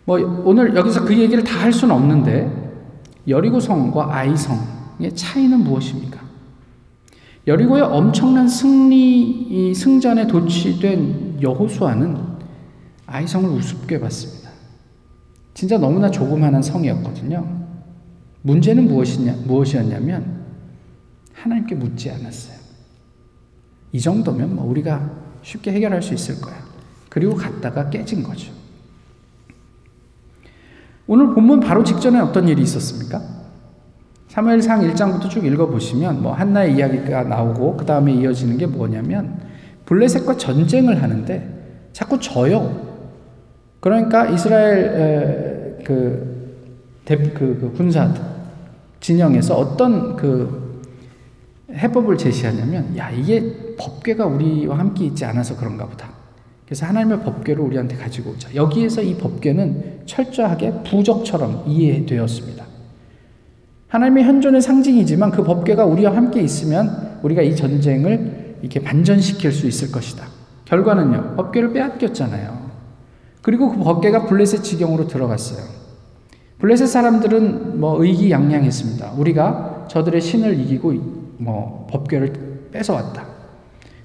뭐 0.05 0.41
오늘 0.45 0.75
여기서 0.75 1.03
그 1.03 1.17
얘기를 1.17 1.43
다 1.43 1.57
할 1.61 1.73
수는 1.73 1.93
없는데 1.95 2.66
여리고성과 3.27 4.15
아이성의 4.15 5.15
차이는 5.15 5.59
무엇입니까? 5.59 6.21
여리고의 7.45 7.83
엄청난 7.83 8.47
승리 8.47 9.73
승전에 9.73 10.27
도취된 10.27 11.41
여호수아는 11.41 12.17
아이성을 13.05 13.49
우습게 13.49 13.99
봤습니다. 13.99 14.49
진짜 15.53 15.77
너무나 15.77 16.11
조그마한 16.11 16.61
성이었거든요. 16.61 17.65
문제는 18.41 18.87
무엇이냐, 18.87 19.33
무엇이었냐면 19.45 20.45
하나님께 21.33 21.75
묻지 21.75 22.11
않았어요. 22.11 22.57
이 23.91 23.99
정도면 23.99 24.55
뭐 24.55 24.65
우리가 24.65 25.09
쉽게 25.41 25.71
해결할 25.71 26.01
수 26.01 26.13
있을 26.13 26.41
거야. 26.41 26.55
그리고 27.09 27.35
갔다가 27.35 27.89
깨진 27.89 28.23
거죠. 28.23 28.51
오늘 31.07 31.33
본문 31.33 31.61
바로 31.61 31.83
직전에 31.83 32.19
어떤 32.19 32.47
일이 32.47 32.61
있었습니까? 32.61 33.21
사무엘상 34.27 34.81
1장부터 34.81 35.29
쭉 35.29 35.45
읽어보시면 35.45 36.21
뭐 36.21 36.33
한나의 36.33 36.75
이야기가 36.75 37.23
나오고 37.23 37.77
그 37.77 37.85
다음에 37.85 38.13
이어지는 38.13 38.57
게 38.57 38.67
뭐냐면 38.67 39.39
블레셋과 39.85 40.35
전쟁을 40.35 41.01
하는데 41.01 41.89
자꾸 41.93 42.19
져요. 42.19 42.87
그러니까 43.79 44.27
이스라엘 44.27 45.79
그, 45.85 46.59
대, 47.05 47.17
그, 47.17 47.57
그 47.59 47.73
군사 47.75 48.13
진영에서 48.99 49.55
어떤 49.55 50.17
그 50.17 50.81
해법을 51.71 52.17
제시하냐면 52.17 52.97
야 52.97 53.09
이게 53.09 53.75
법궤가 53.77 54.25
우리와 54.25 54.77
함께 54.77 55.05
있지 55.05 55.23
않아서 55.23 55.55
그런가 55.55 55.85
보다. 55.85 56.16
그래서 56.67 56.85
하나님의 56.85 57.21
법궤를 57.21 57.63
우리한테 57.63 57.95
가지고 57.95 58.31
오자. 58.31 58.53
여기에서 58.53 59.01
이 59.01 59.15
법궤는 59.15 60.01
철저하게 60.05 60.83
부적처럼 60.83 61.63
이해되었습니다. 61.65 62.65
하나님의 63.87 64.25
현존의 64.25 64.61
상징이지만 64.61 65.31
그 65.31 65.43
법궤가 65.43 65.85
우리와 65.85 66.13
함께 66.13 66.41
있으면 66.41 67.19
우리가 67.23 67.41
이 67.41 67.55
전쟁을 67.55 68.57
이렇게 68.61 68.81
반전시킬 68.81 69.53
수 69.53 69.65
있을 69.65 69.93
것이다. 69.93 70.27
결과는요, 70.65 71.35
법궤를 71.37 71.71
빼앗겼잖아요. 71.71 72.67
그리고 73.41 73.71
그 73.71 73.77
법궤가 73.77 74.25
블레셋 74.25 74.61
지경으로 74.61 75.07
들어갔어요. 75.07 75.65
블레셋 76.59 76.89
사람들은 76.89 77.79
뭐 77.79 78.03
의기양양했습니다. 78.03 79.13
우리가 79.13 79.85
저들의 79.89 80.19
신을 80.19 80.59
이기고 80.59 80.93
뭐 81.37 81.87
법궤를 81.91 82.69
뺏어왔다. 82.73 83.25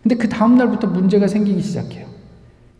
근데 0.02 0.14
그 0.14 0.28
다음 0.28 0.56
날부터 0.56 0.86
문제가 0.86 1.26
생기기 1.26 1.60
시작해요. 1.60 2.11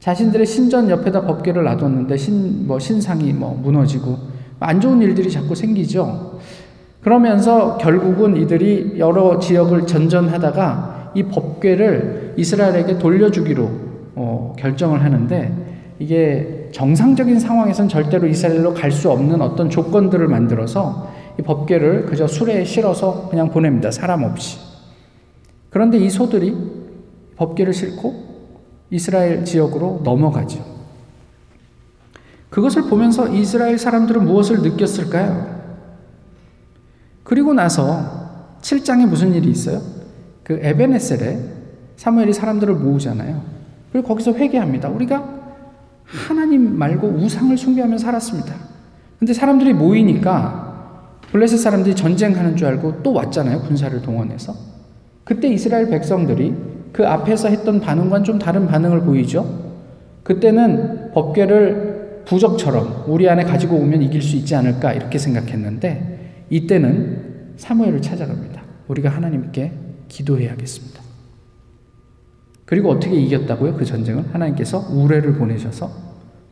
자신들의 0.03 0.45
신전 0.45 0.91
옆에다 0.91 1.23
법궤를 1.27 1.63
놔뒀는데 1.63 2.17
신, 2.17 2.67
뭐 2.67 2.81
신상이 2.81 3.33
뭐 3.33 3.57
무너지고 3.63 4.19
안 4.59 4.81
좋은 4.81 5.01
일들이 5.01 5.31
자꾸 5.31 5.55
생기죠. 5.55 6.41
그러면서 7.01 7.79
결국은 7.79 8.37
이들이 8.37 8.95
여러 8.99 9.39
지역을 9.39 9.87
전전하다가 9.87 11.13
이 11.15 11.23
법궤를 11.23 12.35
이스라엘에게 12.37 12.99
돌려주기로 12.99 13.71
어, 14.17 14.57
결정을 14.59 15.05
하는데 15.05 15.53
이게 16.01 16.69
정상적인 16.73 17.39
상황에선 17.39 17.89
절대로 17.89 18.27
이스라엘로 18.27 18.75
갈 18.75 18.91
수 18.91 19.09
없는 19.09 19.41
어떤 19.41 19.71
조건들을 19.71 20.27
만들어서 20.27 21.13
이 21.39 21.43
법궤를 21.43 22.07
그저 22.07 22.27
수레에 22.27 22.65
실어서 22.65 23.29
그냥 23.31 23.51
보냅니다. 23.51 23.93
사람 23.93 24.25
없이. 24.25 24.59
그런데 25.71 25.99
이 25.99 26.11
소들이 26.11 26.57
법궤를 27.37 27.73
싣고 27.73 28.32
이스라엘 28.93 29.43
지역으로 29.43 30.03
넘어가죠. 30.05 30.63
그것을 32.51 32.83
보면서 32.83 33.27
이스라엘 33.29 33.79
사람들은 33.79 34.27
무엇을 34.27 34.61
느꼈을까요? 34.61 35.63
그리고 37.25 37.55
나서 37.55 38.59
7장에 38.61 39.07
무슨 39.07 39.33
일이 39.33 39.49
있어요? 39.51 39.81
그 40.45 40.59
에베네셀에 40.61 41.39
사무엘이 41.97 42.35
사람들을 42.35 42.75
모으잖아요. 42.75 43.43
그리고 43.91 44.09
거기서 44.09 44.35
회개합니다. 44.35 44.91
우리가 44.91 45.41
하나님 46.05 46.79
말고 46.79 47.09
우상을 47.09 47.57
숭배하며 47.57 47.97
살았습니다. 47.97 48.55
근데 49.19 49.33
사람들이 49.33 49.73
모이니까 49.73 50.99
블레셋 51.31 51.59
사람들이 51.59 51.97
전쟁하는 51.97 52.57
줄 52.57 52.67
알고 52.67 53.03
또 53.03 53.15
왔잖아요. 53.15 53.63
군사를 53.63 54.03
동원해서. 54.03 54.55
그때 55.25 55.49
이스라엘 55.49 55.89
백성들이 55.89 56.72
그 56.93 57.07
앞에서 57.07 57.49
했던 57.49 57.81
반응과는 57.81 58.25
좀 58.25 58.39
다른 58.39 58.67
반응을 58.67 59.01
보이죠. 59.01 59.73
그때는 60.23 61.13
법궤를 61.13 62.23
부적처럼 62.27 63.05
우리 63.09 63.29
안에 63.29 63.45
가지고 63.45 63.77
오면 63.77 64.03
이길 64.03 64.23
수 64.23 64.37
있지 64.37 64.55
않을까 64.55 64.93
이렇게 64.93 65.19
생각했는데 65.19 66.47
이때는 66.51 67.55
사무엘을 67.57 68.03
찾아갑니다. 68.03 68.63
우리가 68.89 69.09
하나님께 69.09 69.73
기도해야겠습니다. 70.09 71.03
그리고 72.65 72.91
어떻게 72.91 73.17
이겼다고요? 73.17 73.75
그 73.75 73.85
전쟁을 73.85 74.33
하나님께서 74.33 74.87
우레를 74.91 75.35
보내셔서 75.35 75.91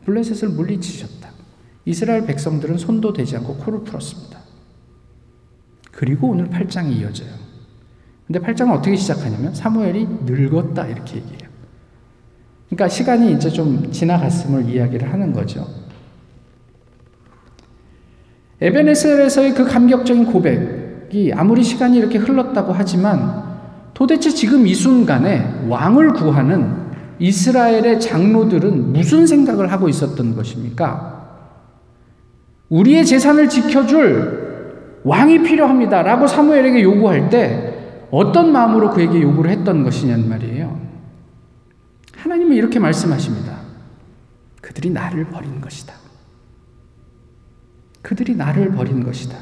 블레셋을 0.05 0.53
물리치셨다. 0.53 1.29
이스라엘 1.85 2.25
백성들은 2.25 2.77
손도 2.77 3.13
대지 3.13 3.35
않고 3.37 3.55
코를 3.57 3.83
풀었습니다. 3.83 4.39
그리고 5.91 6.29
오늘 6.29 6.49
8장이 6.49 6.97
이어져요. 6.97 7.40
근데 8.31 8.39
8장은 8.39 8.71
어떻게 8.71 8.95
시작하냐면 8.95 9.53
사무엘이 9.53 10.07
늙었다 10.25 10.87
이렇게 10.87 11.17
얘기해요. 11.17 11.51
그러니까 12.69 12.87
시간이 12.87 13.33
이제 13.33 13.49
좀 13.49 13.91
지나갔음을 13.91 14.69
이야기를 14.69 15.11
하는 15.11 15.33
거죠. 15.33 15.67
에베네셀에서의 18.61 19.53
그 19.53 19.65
감격적인 19.65 20.27
고백이 20.27 21.33
아무리 21.35 21.61
시간이 21.61 21.97
이렇게 21.97 22.19
흘렀다고 22.19 22.71
하지만 22.71 23.43
도대체 23.93 24.29
지금 24.29 24.65
이 24.65 24.73
순간에 24.73 25.65
왕을 25.67 26.13
구하는 26.13 26.73
이스라엘의 27.19 27.99
장로들은 27.99 28.93
무슨 28.93 29.27
생각을 29.27 29.69
하고 29.73 29.89
있었던 29.89 30.35
것입니까? 30.37 31.49
우리의 32.69 33.05
재산을 33.05 33.49
지켜줄 33.49 35.01
왕이 35.03 35.43
필요합니다. 35.43 36.03
라고 36.03 36.27
사무엘에게 36.27 36.81
요구할 36.81 37.29
때 37.29 37.80
어떤 38.11 38.51
마음으로 38.51 38.91
그에게 38.91 39.21
요구를 39.21 39.49
했던 39.51 39.83
것이냐는 39.83 40.27
말이에요. 40.27 40.79
하나님은 42.17 42.55
이렇게 42.55 42.77
말씀하십니다. 42.77 43.61
그들이 44.61 44.89
나를 44.89 45.25
버린 45.25 45.61
것이다. 45.61 45.95
그들이 48.01 48.35
나를 48.35 48.71
버린 48.73 49.03
것이다. 49.03 49.37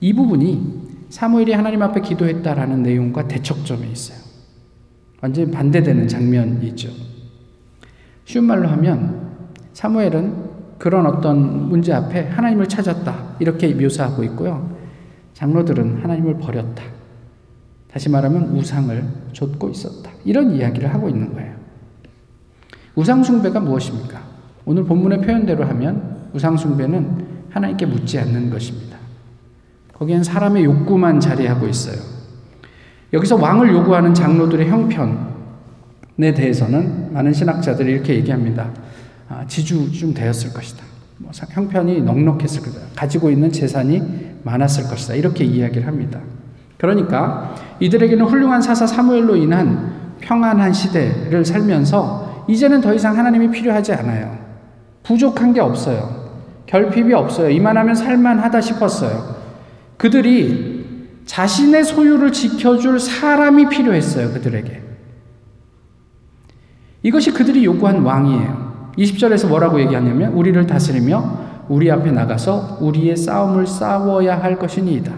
이 0.00 0.12
부분이 0.12 1.06
사무엘이 1.10 1.52
하나님 1.52 1.82
앞에 1.82 2.00
기도했다라는 2.00 2.82
내용과 2.82 3.28
대척점에 3.28 3.86
있어요. 3.86 4.18
완전히 5.20 5.50
반대되는 5.50 6.08
장면이죠. 6.08 6.90
쉬운 8.24 8.44
말로 8.44 8.68
하면 8.68 9.36
사무엘은 9.72 10.48
그런 10.78 11.06
어떤 11.06 11.68
문제 11.68 11.92
앞에 11.92 12.28
하나님을 12.28 12.68
찾았다. 12.68 13.36
이렇게 13.40 13.74
묘사하고 13.74 14.22
있고요. 14.24 14.77
장로들은 15.38 16.02
하나님을 16.02 16.38
버렸다. 16.38 16.82
다시 17.88 18.08
말하면 18.08 18.56
우상을 18.56 19.04
좇고 19.32 19.68
있었다. 19.68 20.10
이런 20.24 20.50
이야기를 20.50 20.92
하고 20.92 21.08
있는 21.08 21.32
거예요. 21.32 21.54
우상숭배가 22.96 23.60
무엇입니까? 23.60 24.20
오늘 24.64 24.82
본문의 24.84 25.20
표현대로 25.20 25.64
하면 25.64 26.28
우상숭배는 26.34 27.26
하나님께 27.50 27.86
묻지 27.86 28.18
않는 28.18 28.50
것입니다. 28.50 28.98
거기엔 29.92 30.24
사람의 30.24 30.64
욕구만 30.64 31.20
자리하고 31.20 31.68
있어요. 31.68 32.02
여기서 33.12 33.36
왕을 33.36 33.72
요구하는 33.72 34.14
장로들의 34.14 34.68
형편에 34.68 36.34
대해서는 36.34 37.12
많은 37.12 37.32
신학자들이 37.32 37.92
이렇게 37.92 38.16
얘기합니다. 38.16 38.72
아, 39.28 39.46
지주쯤 39.46 40.14
되었을 40.14 40.52
것이다. 40.52 40.97
뭐 41.18 41.30
형편이 41.32 42.02
넉넉했을 42.02 42.62
거다. 42.62 42.86
가지고 42.94 43.30
있는 43.30 43.50
재산이 43.50 44.02
많았을 44.44 44.84
것이다. 44.88 45.14
이렇게 45.14 45.44
이야기를 45.44 45.86
합니다. 45.86 46.20
그러니까 46.76 47.54
이들에게는 47.80 48.24
훌륭한 48.24 48.62
사사 48.62 48.86
사무엘로 48.86 49.36
인한 49.36 50.16
평안한 50.20 50.72
시대를 50.72 51.44
살면서 51.44 52.46
이제는 52.48 52.80
더 52.80 52.94
이상 52.94 53.16
하나님이 53.18 53.50
필요하지 53.50 53.92
않아요. 53.94 54.38
부족한 55.02 55.52
게 55.52 55.60
없어요. 55.60 56.28
결핍이 56.66 57.12
없어요. 57.14 57.50
이만하면 57.50 57.94
살만하다 57.94 58.60
싶었어요. 58.60 59.36
그들이 59.96 60.78
자신의 61.24 61.84
소유를 61.84 62.32
지켜줄 62.32 63.00
사람이 63.00 63.68
필요했어요, 63.68 64.32
그들에게. 64.32 64.82
이것이 67.02 67.32
그들이 67.32 67.64
요구한 67.64 68.02
왕이에요. 68.02 68.67
20절에서 68.98 69.48
뭐라고 69.48 69.80
얘기하냐면, 69.80 70.32
우리를 70.32 70.66
다스리며 70.66 71.48
우리 71.68 71.90
앞에 71.90 72.10
나가서 72.10 72.78
우리의 72.80 73.16
싸움을 73.16 73.66
싸워야 73.66 74.42
할 74.42 74.58
것이니이다. 74.58 75.12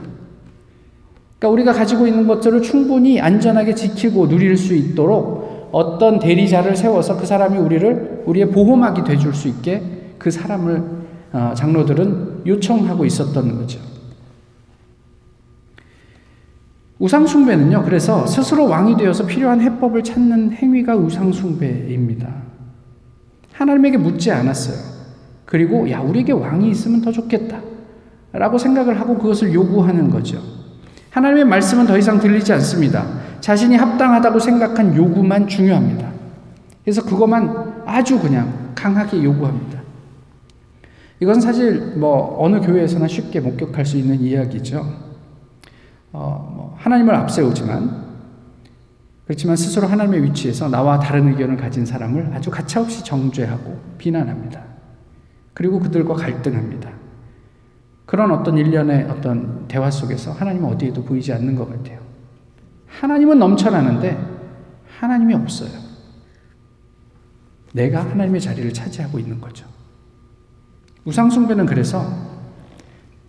그러니까 1.39 1.49
우리가 1.49 1.73
가지고 1.73 2.07
있는 2.07 2.27
것들을 2.27 2.61
충분히 2.63 3.21
안전하게 3.21 3.75
지키고 3.75 4.29
누릴 4.29 4.57
수 4.57 4.75
있도록 4.75 5.71
어떤 5.73 6.19
대리자를 6.19 6.77
세워서 6.77 7.17
그 7.17 7.25
사람이 7.25 7.57
우리를 7.57 8.25
우리의 8.27 8.51
보호막이 8.51 9.05
돼줄 9.05 9.33
수 9.33 9.49
있게 9.49 10.15
그 10.19 10.31
사람을 10.31 11.01
어, 11.33 11.53
장로들은 11.55 12.43
요청하고 12.45 13.05
있었던 13.05 13.57
거죠. 13.57 13.81
우상숭배는요, 16.99 17.85
그래서 17.85 18.27
스스로 18.27 18.69
왕이 18.69 18.99
되어서 18.99 19.25
필요한 19.25 19.63
해법을 19.63 20.05
찾는 20.05 20.53
행위가 20.53 20.97
우상숭배입니다. 20.97 22.50
하나님에게 23.61 23.99
묻지 23.99 24.31
않았어요. 24.31 24.77
그리고, 25.45 25.91
야, 25.91 26.01
우리에게 26.01 26.33
왕이 26.33 26.71
있으면 26.71 27.03
더 27.03 27.13
좋겠다. 27.13 27.61
라고 28.33 28.57
생각을 28.57 28.99
하고 28.99 29.19
그것을 29.19 29.53
요구하는 29.53 30.09
거죠. 30.09 30.41
하나님의 31.11 31.45
말씀은 31.45 31.87
더 31.87 31.99
이상 31.99 32.19
들리지 32.19 32.53
않습니다. 32.55 33.07
자신이 33.41 33.77
합당하다고 33.77 34.39
생각한 34.39 34.97
요구만 34.97 35.47
중요합니다. 35.47 36.11
그래서 36.85 37.05
그것만 37.05 37.83
아주 37.85 38.19
그냥 38.19 38.73
강하게 38.75 39.23
요구합니다. 39.23 39.81
이건 41.19 41.41
사실 41.41 41.97
뭐 41.97 42.37
어느 42.39 42.61
교회에서나 42.61 43.09
쉽게 43.09 43.41
목격할 43.41 43.85
수 43.85 43.99
있는 43.99 44.21
이야기죠. 44.21 44.87
어, 46.13 46.53
뭐 46.57 46.75
하나님을 46.79 47.15
앞세우지만 47.15 48.10
그렇지만 49.31 49.55
스스로 49.55 49.87
하나님의 49.87 50.25
위치에서 50.25 50.69
나와 50.69 50.99
다른 50.99 51.29
의견을 51.29 51.57
가진 51.57 51.87
사람을 51.87 52.33
아주 52.35 52.51
가차없이 52.51 53.05
정죄하고 53.05 53.81
비난합니다. 53.97 54.61
그리고 55.55 55.79
그들과 55.79 56.15
갈등합니다. 56.15 56.91
그런 58.07 58.33
어떤 58.33 58.59
일련의 58.59 59.05
어떤 59.05 59.69
대화 59.69 59.89
속에서 59.89 60.33
하나님은 60.33 60.69
어디에도 60.71 61.05
보이지 61.05 61.33
않는 61.33 61.55
것 61.55 61.71
같아요. 61.71 62.01
하나님은 62.89 63.39
넘쳐나는데 63.39 64.19
하나님이 64.99 65.35
없어요. 65.35 65.79
내가 67.73 68.03
하나님의 68.11 68.41
자리를 68.41 68.73
차지하고 68.73 69.21
있는 69.21 69.41
거죠. 69.41 69.65
우상숭배는 71.05 71.67
그래서 71.67 72.05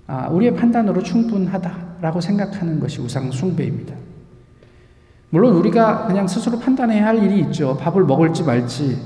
아, 0.08 0.30
우리의 0.30 0.56
판단으로 0.56 1.04
충분하다라고 1.04 2.22
생각하는 2.22 2.80
것이 2.80 3.00
우상 3.00 3.32
숭배입니다. 3.32 4.01
물론 5.32 5.56
우리가 5.56 6.08
그냥 6.08 6.28
스스로 6.28 6.60
판단해야 6.60 7.08
할 7.08 7.24
일이 7.24 7.40
있죠. 7.40 7.78
밥을 7.78 8.04
먹을지 8.04 8.44
말지 8.44 8.98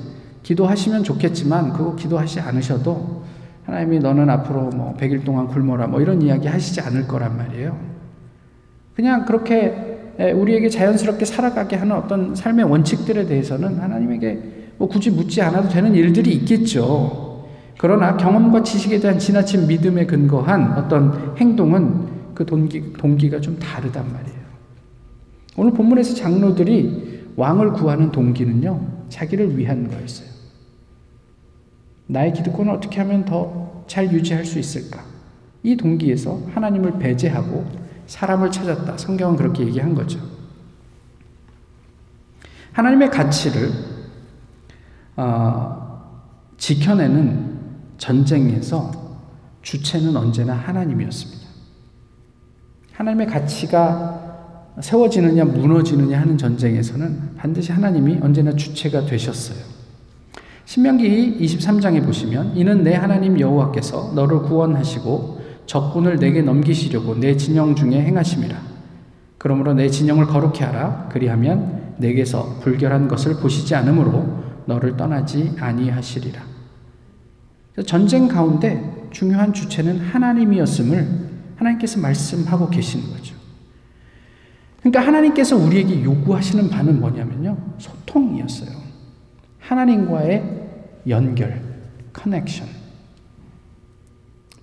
기도하시면 0.42 1.04
좋겠지만 1.04 1.72
그거 1.74 1.96
기도하지 1.96 2.40
않으셔도 2.40 3.24
하나님이 3.66 4.00
너는 4.00 4.30
앞으로 4.30 4.70
뭐 4.70 4.96
100일 5.00 5.24
동안 5.24 5.48
굶어라 5.48 5.88
뭐 5.88 6.02
이런 6.02 6.22
이야기 6.22 6.48
하시지 6.48 6.82
않을 6.82 7.08
거란 7.08 7.38
말이에요. 7.38 7.78
그냥 8.96 9.26
그렇게 9.26 10.14
우리에게 10.18 10.70
자연스럽게 10.70 11.26
살아가게 11.26 11.76
하는 11.76 11.96
어떤 11.96 12.34
삶의 12.34 12.66
원칙들에 12.66 13.26
대해서는 13.28 13.80
하나님에게 13.80 14.74
뭐 14.78 14.88
굳이 14.88 15.12
묻지 15.12 15.42
않아도 15.44 15.70
되는 15.70 15.94
일들이 15.94 16.34
있겠죠. 16.34 17.46
그러나 17.78 18.18
경험과 18.18 18.64
지식에 18.64 19.00
대한 19.00 19.20
지나친 19.20 19.68
믿음에 19.68 20.06
근거한 20.06 20.74
어떤 20.74 21.36
행동은 21.38 22.34
그 22.34 22.46
동기, 22.46 22.94
동기가 22.94 23.40
좀 23.42 23.60
다르단 23.60 24.06
말이에요. 24.12 24.35
오늘 25.58 25.74
본문에서 25.74 26.16
장로들이 26.16 27.34
왕을 27.36 27.74
구하는 27.74 28.12
동기는요, 28.12 29.08
자기를 29.10 29.58
위한 29.58 29.90
거였어요. 29.90 30.30
나의 32.08 32.34
기득권을 32.34 32.72
어떻게 32.74 33.00
하면 33.02 33.26
더 33.26 33.66
잘 33.88 34.12
유지할 34.12 34.46
수 34.46 34.60
있을까? 34.60 35.04
이 35.64 35.76
동기에서 35.76 36.42
하나님을 36.54 37.00
배제하고 37.00 37.66
사람을 38.08 38.52
찾았다. 38.52 38.98
성경은 38.98 39.36
그렇게 39.36 39.66
얘기한 39.66 39.96
거죠. 39.96 40.20
하나님의 42.74 43.10
가치를 43.10 43.72
어, 45.16 46.22
지켜내는 46.58 47.58
전쟁에서 47.98 48.92
주체는 49.62 50.16
언제나 50.16 50.54
하나님이었습니다. 50.54 51.46
하나님의 52.92 53.28
가치가 53.28 54.25
세워지느냐 54.82 55.46
무너지느냐 55.46 56.20
하는 56.20 56.38
전쟁에서는 56.38 57.36
반드시 57.38 57.72
하나님이 57.72 58.20
언제나 58.22 58.54
주체가 58.56 59.06
되셨어요. 59.06 59.58
신명기 60.66 61.38
23장에 61.40 62.04
보시면 62.04 62.58
이는 62.58 62.84
내 62.84 62.96
하나님 62.96 63.40
여호와께서 63.40 64.12
너를 64.16 64.40
구원하시고 64.40 65.42
적군을 65.66 66.18
내게 66.18 66.42
넘기시려고 66.42 67.16
내 67.20 67.38
진영 67.38 67.76
중에 67.76 68.02
행하심이라. 68.02 68.56
그러므로 69.38 69.74
내 69.74 69.90
진영을 69.90 70.26
거룩히 70.26 70.64
하라. 70.64 71.10
그리하면 71.12 71.94
내게서 71.98 72.60
불결한 72.62 73.08
것을 73.08 73.36
보시지 73.36 73.76
않으므로 73.76 74.44
너를 74.66 74.98
떠나지 74.98 75.54
아니하시리라. 75.60 76.42
전쟁 77.86 78.28
가운데 78.28 79.08
중요한 79.12 79.54
주체는 79.54 80.00
하나님이었음을 80.00 81.08
하나님께서 81.56 82.00
말씀하고 82.00 82.70
계시는 82.70 83.12
거죠. 83.12 83.36
그러니까 84.86 85.08
하나님께서 85.08 85.58
우리에게 85.58 86.04
요구하시는 86.04 86.70
바는 86.70 87.00
뭐냐면요. 87.00 87.58
소통이었어요. 87.80 88.70
하나님과의 89.60 90.44
연결, 91.10 91.60
커넥션. 92.14 92.68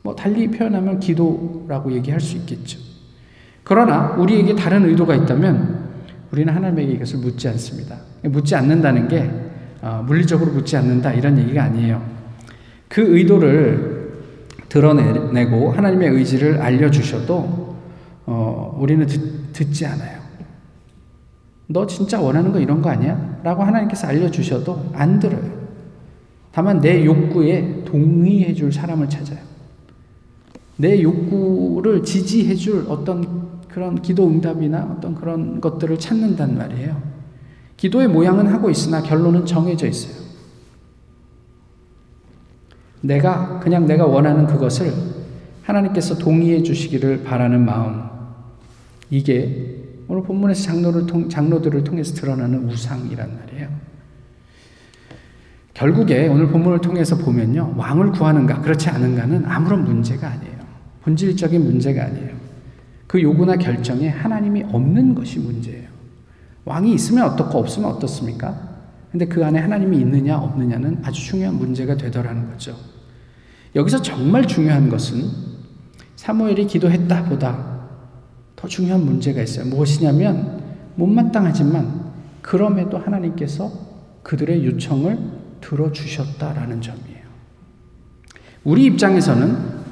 뭐 0.02 0.14
달리 0.14 0.48
표현하면 0.48 1.00
기도라고 1.00 1.90
얘기할 1.90 2.20
수 2.20 2.36
있겠죠. 2.36 2.78
그러나 3.64 4.12
우리에게 4.12 4.54
다른 4.54 4.84
의도가 4.84 5.16
있다면 5.16 5.90
우리는 6.30 6.54
하나님에게 6.54 6.92
이것을 6.92 7.18
묻지 7.18 7.48
않습니다. 7.48 7.98
묻지 8.22 8.54
않는다는 8.54 9.08
게 9.08 9.28
어, 9.80 10.04
물리적으로 10.06 10.52
묻지 10.52 10.76
않는다 10.76 11.14
이런 11.14 11.36
얘기가 11.36 11.64
아니에요. 11.64 12.00
그 12.86 13.00
의도를 13.00 14.12
드러내고 14.68 15.72
하나님의 15.72 16.10
의지를 16.10 16.62
알려주셔도 16.62 17.61
어, 18.26 18.76
우리는 18.80 19.06
듣, 19.06 19.52
듣지 19.52 19.86
않아요. 19.86 20.20
너 21.66 21.86
진짜 21.86 22.20
원하는 22.20 22.52
거 22.52 22.60
이런 22.60 22.82
거 22.82 22.90
아니야? 22.90 23.40
라고 23.42 23.62
하나님께서 23.62 24.06
알려주셔도 24.06 24.90
안 24.92 25.18
들어요. 25.18 25.62
다만 26.52 26.80
내 26.80 27.04
욕구에 27.04 27.84
동의해 27.84 28.52
줄 28.52 28.72
사람을 28.72 29.08
찾아요. 29.08 29.38
내 30.76 31.02
욕구를 31.02 32.02
지지해 32.02 32.54
줄 32.54 32.84
어떤 32.88 33.42
그런 33.68 34.00
기도 34.02 34.26
응답이나 34.26 34.96
어떤 34.96 35.14
그런 35.14 35.60
것들을 35.60 35.98
찾는단 35.98 36.58
말이에요. 36.58 37.00
기도의 37.78 38.08
모양은 38.08 38.46
하고 38.48 38.68
있으나 38.68 39.02
결론은 39.02 39.46
정해져 39.46 39.86
있어요. 39.86 40.22
내가, 43.00 43.58
그냥 43.60 43.86
내가 43.86 44.06
원하는 44.06 44.46
그것을 44.46 44.92
하나님께서 45.62 46.18
동의해 46.18 46.62
주시기를 46.62 47.24
바라는 47.24 47.64
마음. 47.64 48.11
이게 49.12 49.76
오늘 50.08 50.22
본문에서 50.22 50.62
장로를 50.62 51.06
통, 51.06 51.28
장로들을 51.28 51.84
통해서 51.84 52.14
드러나는 52.14 52.66
우상이란 52.70 53.38
말이에요. 53.38 53.68
결국에 55.74 56.28
오늘 56.28 56.48
본문을 56.48 56.80
통해서 56.80 57.18
보면요. 57.18 57.74
왕을 57.76 58.12
구하는가, 58.12 58.62
그렇지 58.62 58.88
않은가는 58.88 59.44
아무런 59.44 59.84
문제가 59.84 60.28
아니에요. 60.28 60.56
본질적인 61.02 61.62
문제가 61.62 62.04
아니에요. 62.04 62.30
그 63.06 63.20
요구나 63.20 63.56
결정에 63.56 64.08
하나님이 64.08 64.64
없는 64.72 65.14
것이 65.14 65.40
문제예요. 65.40 65.90
왕이 66.64 66.94
있으면 66.94 67.24
어떻고 67.24 67.58
없으면 67.58 67.90
어떻습니까? 67.90 68.70
근데 69.10 69.26
그 69.26 69.44
안에 69.44 69.58
하나님이 69.58 69.98
있느냐 69.98 70.38
없느냐는 70.38 71.00
아주 71.02 71.22
중요한 71.22 71.56
문제가 71.56 71.98
되더라는 71.98 72.48
거죠. 72.48 72.74
여기서 73.74 74.00
정말 74.00 74.46
중요한 74.46 74.88
것은 74.88 75.28
사무엘이 76.16 76.66
기도했다 76.66 77.24
보다 77.24 77.71
더 78.62 78.68
중요한 78.68 79.04
문제가 79.04 79.42
있어요. 79.42 79.66
무엇이냐면 79.66 80.62
못마땅하지만 80.94 82.12
그럼에도 82.42 82.96
하나님께서 82.96 83.68
그들의 84.22 84.64
요청을 84.64 85.18
들어주셨다라는 85.60 86.80
점이에요. 86.80 87.22
우리 88.62 88.84
입장에서는 88.84 89.82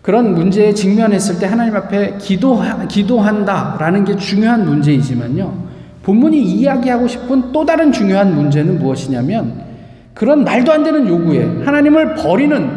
그런 0.00 0.32
문제에 0.34 0.72
직면했을 0.72 1.40
때 1.40 1.46
하나님 1.46 1.74
앞에 1.74 2.18
기도, 2.18 2.60
기도한다라는 2.88 4.04
게 4.04 4.16
중요한 4.16 4.64
문제이지만요. 4.64 5.64
본문이 6.04 6.40
이야기하고 6.40 7.08
싶은 7.08 7.50
또 7.50 7.66
다른 7.66 7.90
중요한 7.90 8.32
문제는 8.36 8.78
무엇이냐면 8.78 9.64
그런 10.14 10.44
말도 10.44 10.72
안 10.72 10.84
되는 10.84 11.08
요구에 11.08 11.64
하나님을 11.64 12.14
버리는 12.14 12.70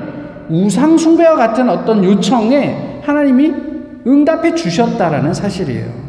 우상숭배와 0.49 1.35
같은 1.35 1.69
어떤 1.69 2.03
요청에 2.03 3.01
하나님이 3.03 3.66
응답해 4.07 4.55
주셨다라는 4.55 5.33
사실이에요. 5.33 6.07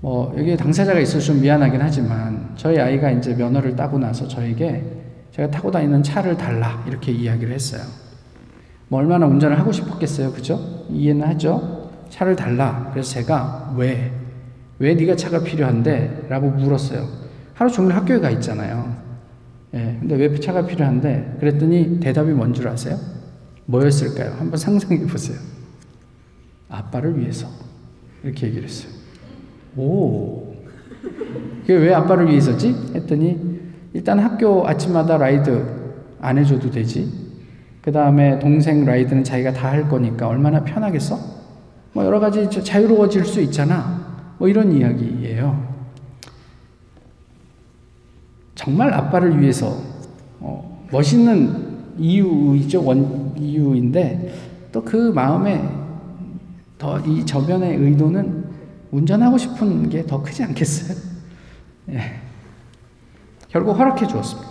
뭐 0.00 0.34
여기 0.38 0.56
당사자가 0.56 1.00
있어서 1.00 1.24
좀 1.24 1.40
미안하긴 1.40 1.80
하지만 1.80 2.50
저희 2.56 2.78
아이가 2.78 3.10
이제 3.10 3.34
면허를 3.34 3.74
따고 3.74 3.98
나서 3.98 4.28
저에게 4.28 4.84
제가 5.32 5.50
타고 5.50 5.70
다니는 5.70 6.02
차를 6.02 6.36
달라 6.36 6.84
이렇게 6.86 7.10
이야기를 7.12 7.52
했어요. 7.52 7.82
뭐 8.88 9.00
얼마나 9.00 9.26
운전을 9.26 9.58
하고 9.58 9.72
싶었겠어요, 9.72 10.32
그죠? 10.32 10.84
이해는 10.90 11.26
하죠. 11.28 11.90
차를 12.10 12.36
달라. 12.36 12.88
그래서 12.92 13.10
제가 13.14 13.74
왜? 13.76 14.12
왜 14.78 14.94
네가 14.94 15.16
차가 15.16 15.42
필요한데? 15.42 16.26
라고 16.28 16.50
물었어요. 16.50 17.06
하루 17.54 17.70
종일 17.70 17.94
학교에 17.96 18.20
가 18.20 18.30
있잖아요. 18.30 18.96
예, 19.74 19.96
근데 20.00 20.14
왜 20.14 20.34
차가 20.40 20.64
필요한데? 20.64 21.36
그랬더니 21.40 22.00
대답이 22.00 22.30
뭔 22.30 22.54
줄 22.54 22.68
아세요? 22.68 22.96
뭐였을까요? 23.68 24.34
한번 24.38 24.56
상상해 24.58 25.06
보세요. 25.06 25.36
아빠를 26.70 27.18
위해서. 27.18 27.46
이렇게 28.24 28.46
얘기를 28.46 28.64
했어요. 28.66 28.92
오. 29.76 30.54
그게 31.60 31.74
왜 31.74 31.94
아빠를 31.94 32.28
위해서지? 32.28 32.74
했더니, 32.94 33.60
일단 33.92 34.18
학교 34.18 34.66
아침마다 34.66 35.18
라이드 35.18 35.66
안 36.20 36.38
해줘도 36.38 36.70
되지. 36.70 37.12
그 37.82 37.92
다음에 37.92 38.38
동생 38.38 38.84
라이드는 38.84 39.22
자기가 39.22 39.52
다 39.52 39.68
할 39.70 39.88
거니까 39.88 40.26
얼마나 40.28 40.64
편하겠어? 40.64 41.18
뭐 41.92 42.04
여러 42.04 42.20
가지 42.20 42.48
자유로워질 42.50 43.24
수 43.24 43.40
있잖아. 43.42 44.34
뭐 44.38 44.48
이런 44.48 44.72
이야기예요. 44.72 45.68
정말 48.54 48.92
아빠를 48.92 49.40
위해서 49.40 49.76
어, 50.40 50.86
멋있는 50.90 51.68
이유이죠. 51.98 52.84
원 52.84 53.17
이유인데 53.38 54.68
또 54.72 54.82
그 54.82 54.96
마음에 55.12 55.62
더 56.78 56.98
이 57.00 57.24
저변의 57.26 57.76
의도는 57.76 58.44
운전하고 58.90 59.36
싶은 59.38 59.88
게 59.88 60.04
더 60.06 60.22
크지 60.22 60.42
않겠어요? 60.44 60.96
예. 61.90 62.00
결국 63.48 63.72
허락해 63.78 64.06
주었습니다. 64.06 64.48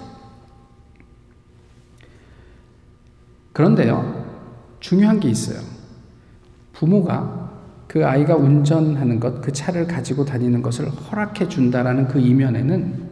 그런데요, 3.53 4.25
중요한 4.79 5.19
게 5.19 5.29
있어요. 5.29 5.59
부모가 6.73 7.51
그 7.87 8.05
아이가 8.05 8.35
운전하는 8.35 9.19
것, 9.19 9.41
그 9.41 9.51
차를 9.51 9.87
가지고 9.87 10.25
다니는 10.25 10.61
것을 10.61 10.89
허락해 10.89 11.47
준다라는 11.47 12.07
그 12.07 12.19
이면에는 12.19 13.07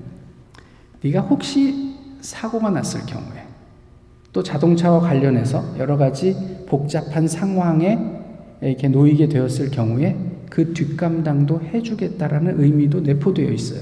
네가 1.02 1.22
혹시 1.22 1.96
사고가 2.22 2.70
났을 2.72 3.02
경우에 3.06 3.45
또 4.36 4.44
자동차와 4.44 5.00
관련해서 5.00 5.64
여러 5.78 5.96
가지 5.96 6.36
복잡한 6.68 7.26
상황에 7.26 7.98
이렇게 8.62 8.90
놓이게 8.90 9.30
되었을 9.30 9.72
경우에 9.72 10.18
그 10.50 10.74
뒷감당도 10.74 11.62
해주겠다라는 11.62 12.62
의미도 12.62 13.00
내포되어 13.00 13.50
있어요. 13.52 13.80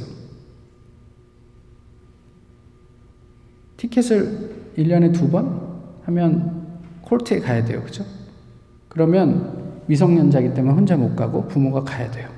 티켓을 3.78 4.74
1년에 4.78 5.12
두 5.12 5.32
번? 5.32 5.60
하면 6.04 6.68
콜트에 7.02 7.39
가야 7.39 7.66
돼요. 7.66 7.82
그죠? 7.84 8.06
그러면 8.89 9.82
미성년자이기 9.88 10.54
때문에 10.54 10.76
혼자 10.76 10.96
못 10.96 11.16
가고 11.16 11.48
부모가 11.48 11.84
가야 11.84 12.12
돼요. 12.12 12.30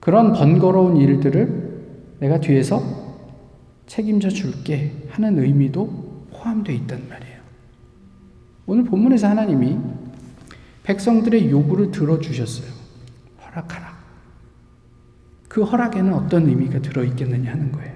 그런 0.00 0.32
번거로운 0.32 0.96
일들을 0.96 2.16
내가 2.18 2.40
뒤에서 2.40 2.82
책임져 3.86 4.28
줄게 4.30 4.90
하는 5.10 5.38
의미도 5.38 6.03
포함되어 6.44 6.74
있단 6.76 7.08
말이에요. 7.08 7.40
오늘 8.66 8.84
본문에서 8.84 9.28
하나님이 9.28 9.78
백성들의 10.82 11.50
요구를 11.50 11.90
들어주셨어요. 11.90 12.70
허락하라. 13.42 13.94
그 15.48 15.62
허락에는 15.62 16.12
어떤 16.12 16.46
의미가 16.46 16.82
들어있겠느냐 16.82 17.50
하는 17.50 17.72
거예요. 17.72 17.94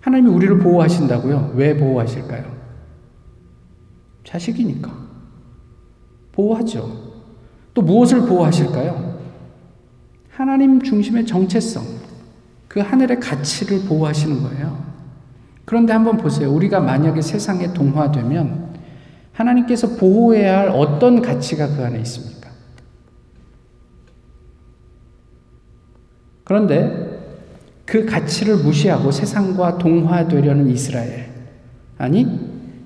하나님이 0.00 0.30
우리를 0.30 0.58
보호하신다고요? 0.58 1.52
왜 1.54 1.76
보호하실까요? 1.76 2.58
자식이니까. 4.24 4.90
보호하죠. 6.32 7.10
또 7.74 7.82
무엇을 7.82 8.20
보호하실까요? 8.20 9.20
하나님 10.30 10.80
중심의 10.80 11.26
정체성, 11.26 11.84
그 12.66 12.80
하늘의 12.80 13.20
가치를 13.20 13.84
보호하시는 13.86 14.42
거예요. 14.42 14.89
그런데 15.70 15.92
한번 15.92 16.16
보세요. 16.16 16.52
우리가 16.52 16.80
만약에 16.80 17.22
세상에 17.22 17.72
동화되면 17.72 18.70
하나님께서 19.30 19.90
보호해야 19.90 20.58
할 20.58 20.68
어떤 20.70 21.22
가치가 21.22 21.68
그 21.68 21.84
안에 21.84 22.00
있습니까? 22.00 22.50
그런데 26.42 27.20
그 27.86 28.04
가치를 28.04 28.56
무시하고 28.56 29.12
세상과 29.12 29.78
동화되려는 29.78 30.68
이스라엘. 30.70 31.30
아니, 31.98 32.26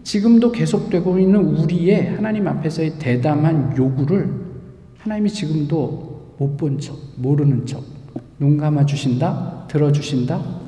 지금도 0.03 0.53
계속되고 0.53 1.19
있는 1.19 1.41
우리의 1.41 2.17
하나님 2.17 2.47
앞에서의 2.47 2.99
대담한 2.99 3.75
요구를 3.79 4.31
하나님이 4.99 5.31
지금도 5.31 6.35
못 6.37 6.59
본 6.59 6.79
척, 6.79 6.99
모르는 7.17 7.65
척, 7.65 7.83
눈 8.39 8.59
감아 8.59 8.85
주신다, 8.85 9.65
들어 9.69 9.91
주신다. 9.91 10.64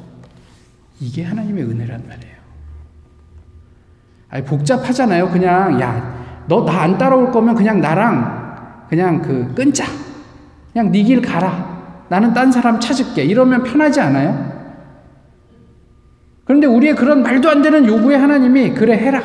이게 1.01 1.25
하나님의 1.25 1.65
은혜란 1.65 2.03
말이에요. 2.09 2.37
아니, 4.31 4.45
복잡하잖아요. 4.45 5.29
그냥, 5.31 5.81
야, 5.81 6.15
너 6.49 6.65
나 6.65 6.83
안 6.83 6.97
따라올 6.99 7.31
거면 7.33 7.55
그냥 7.55 7.81
나랑 7.81 8.87
그냥 8.89 9.21
그 9.21 9.53
끊자. 9.55 9.85
그냥 10.73 10.93
네 10.93 11.03
길 11.03 11.21
가라. 11.21 12.05
나는 12.09 12.33
딴 12.33 12.53
사람 12.53 12.79
찾을게. 12.79 13.25
이러면 13.25 13.65
편하지 13.65 14.01
않아요? 14.01 14.55
그런데 16.45 16.67
우리의 16.69 16.95
그런 16.95 17.23
말도 17.23 17.51
안 17.51 17.63
되는 17.63 17.85
요구에 17.87 18.15
하나님이 18.17 18.75
그래 18.75 18.97
해라. 18.97 19.21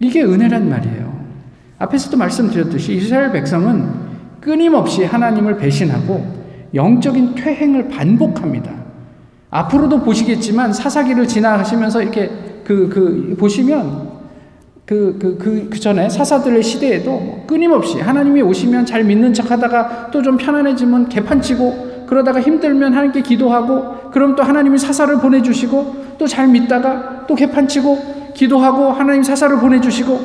이게 0.00 0.22
은혜란 0.24 0.68
말이에요. 0.68 1.24
앞에서도 1.78 2.16
말씀드렸듯이 2.16 2.94
이스라엘 2.96 3.30
백성은 3.32 4.40
끊임없이 4.40 5.04
하나님을 5.04 5.56
배신하고 5.56 6.43
영적인 6.74 7.34
퇴행을 7.34 7.88
반복합니다. 7.88 8.72
앞으로도 9.50 10.00
보시겠지만 10.00 10.72
사사기를 10.72 11.28
지나가시면서 11.28 12.02
이렇게 12.02 12.30
그, 12.64 12.88
그, 12.88 13.36
보시면 13.38 14.14
그, 14.84 15.16
그, 15.20 15.38
그, 15.38 15.68
그 15.70 15.80
전에 15.80 16.08
사사들의 16.08 16.62
시대에도 16.62 17.10
뭐 17.10 17.44
끊임없이 17.46 18.00
하나님이 18.00 18.42
오시면 18.42 18.84
잘 18.86 19.04
믿는 19.04 19.32
척 19.32 19.50
하다가 19.50 20.10
또 20.10 20.22
좀 20.22 20.36
편안해지면 20.36 21.08
개판치고 21.08 22.04
그러다가 22.08 22.40
힘들면 22.40 22.92
하나님께 22.92 23.22
기도하고 23.22 24.10
그럼 24.10 24.34
또 24.36 24.42
하나님이 24.42 24.76
사사를 24.78 25.16
보내주시고 25.18 26.04
또 26.18 26.26
잘 26.26 26.48
믿다가 26.48 27.24
또 27.26 27.34
개판치고 27.34 28.32
기도하고 28.34 28.90
하나님 28.90 29.22
사사를 29.22 29.56
보내주시고 29.58 30.20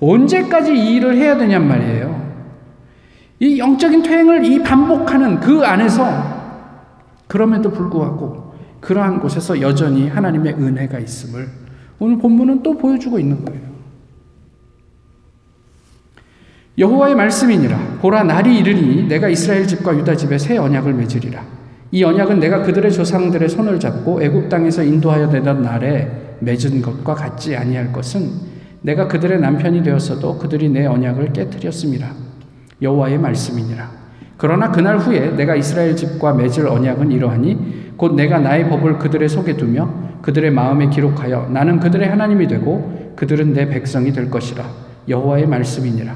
언제까지 0.00 0.74
이 0.74 0.96
일을 0.96 1.16
해야 1.16 1.36
되냔 1.36 1.66
말이에요. 1.66 2.27
이 3.40 3.58
영적인 3.58 4.02
퇴행을 4.02 4.44
이 4.44 4.62
반복하는 4.62 5.38
그 5.38 5.62
안에서 5.64 6.38
그럼에도 7.26 7.70
불구하고 7.70 8.54
그러한 8.80 9.20
곳에서 9.20 9.60
여전히 9.60 10.08
하나님의 10.08 10.54
은혜가 10.54 10.98
있음을 10.98 11.48
오늘 11.98 12.18
본문은 12.18 12.62
또 12.62 12.76
보여주고 12.76 13.18
있는 13.18 13.44
거예요. 13.44 13.68
여호와의 16.78 17.16
말씀이니라. 17.16 17.98
보라 18.00 18.22
날이 18.22 18.58
이르니 18.58 19.08
내가 19.08 19.28
이스라엘 19.28 19.66
집과 19.66 19.96
유다 19.98 20.16
집에 20.16 20.38
새 20.38 20.56
언약을 20.56 20.94
맺으리라. 20.94 21.44
이 21.90 22.04
언약은 22.04 22.38
내가 22.38 22.62
그들의 22.62 22.92
조상들의 22.92 23.48
손을 23.48 23.80
잡고 23.80 24.22
애굽 24.22 24.48
땅에서 24.48 24.84
인도하여 24.84 25.26
내던 25.26 25.62
날에 25.62 26.36
맺은 26.40 26.82
것과 26.82 27.14
같지 27.14 27.56
아니할 27.56 27.92
것은 27.92 28.30
내가 28.82 29.08
그들의 29.08 29.40
남편이 29.40 29.82
되었어도 29.82 30.38
그들이 30.38 30.68
내 30.68 30.86
언약을 30.86 31.32
깨뜨렸습니다 31.32 32.12
여호와의 32.80 33.18
말씀이니라. 33.18 33.98
그러나 34.36 34.70
그날 34.70 34.98
후에 34.98 35.34
내가 35.36 35.56
이스라엘 35.56 35.96
집과 35.96 36.32
맺을 36.34 36.68
언약은 36.68 37.10
이러하니 37.10 37.94
곧 37.96 38.14
내가 38.14 38.38
나의 38.38 38.68
법을 38.68 38.98
그들의 38.98 39.28
속에 39.28 39.56
두며 39.56 40.08
그들의 40.22 40.50
마음에 40.52 40.88
기록하여 40.88 41.48
나는 41.50 41.80
그들의 41.80 42.08
하나님이 42.08 42.46
되고 42.46 43.12
그들은 43.16 43.52
내 43.52 43.68
백성이 43.68 44.12
될 44.12 44.30
것이라. 44.30 44.64
여호와의 45.08 45.46
말씀이니라. 45.46 46.14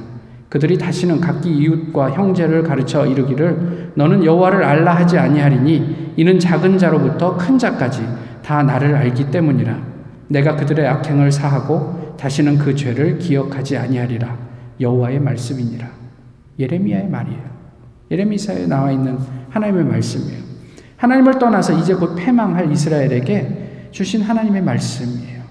그들이 0.48 0.78
다시는 0.78 1.20
각기 1.20 1.50
이웃과 1.50 2.12
형제를 2.12 2.62
가르쳐 2.62 3.06
이르기를 3.06 3.92
너는 3.94 4.24
여호와를 4.24 4.62
알라 4.62 4.94
하지 4.94 5.18
아니하리니 5.18 6.12
이는 6.16 6.38
작은 6.38 6.78
자로부터 6.78 7.36
큰 7.36 7.58
자까지 7.58 8.06
다 8.44 8.62
나를 8.62 8.94
알기 8.94 9.30
때문이라. 9.30 9.76
내가 10.28 10.56
그들의 10.56 10.86
악행을 10.86 11.32
사하고 11.32 12.14
다시는 12.18 12.58
그 12.58 12.76
죄를 12.76 13.18
기억하지 13.18 13.78
아니하리라. 13.78 14.36
여호와의 14.80 15.20
말씀이니라 15.20 16.01
예레미야의 16.62 17.08
말이에요 17.08 17.42
예레미야에 18.10 18.66
나와 18.66 18.90
있는 18.90 19.18
하나님의 19.50 19.84
말씀이에요 19.84 20.42
하나님을 20.96 21.38
떠나서 21.38 21.78
이제 21.78 21.94
곧 21.94 22.14
패망할 22.14 22.70
이스라엘에게 22.72 23.88
주신 23.90 24.22
하나님의 24.22 24.62
말씀이에요 24.62 25.42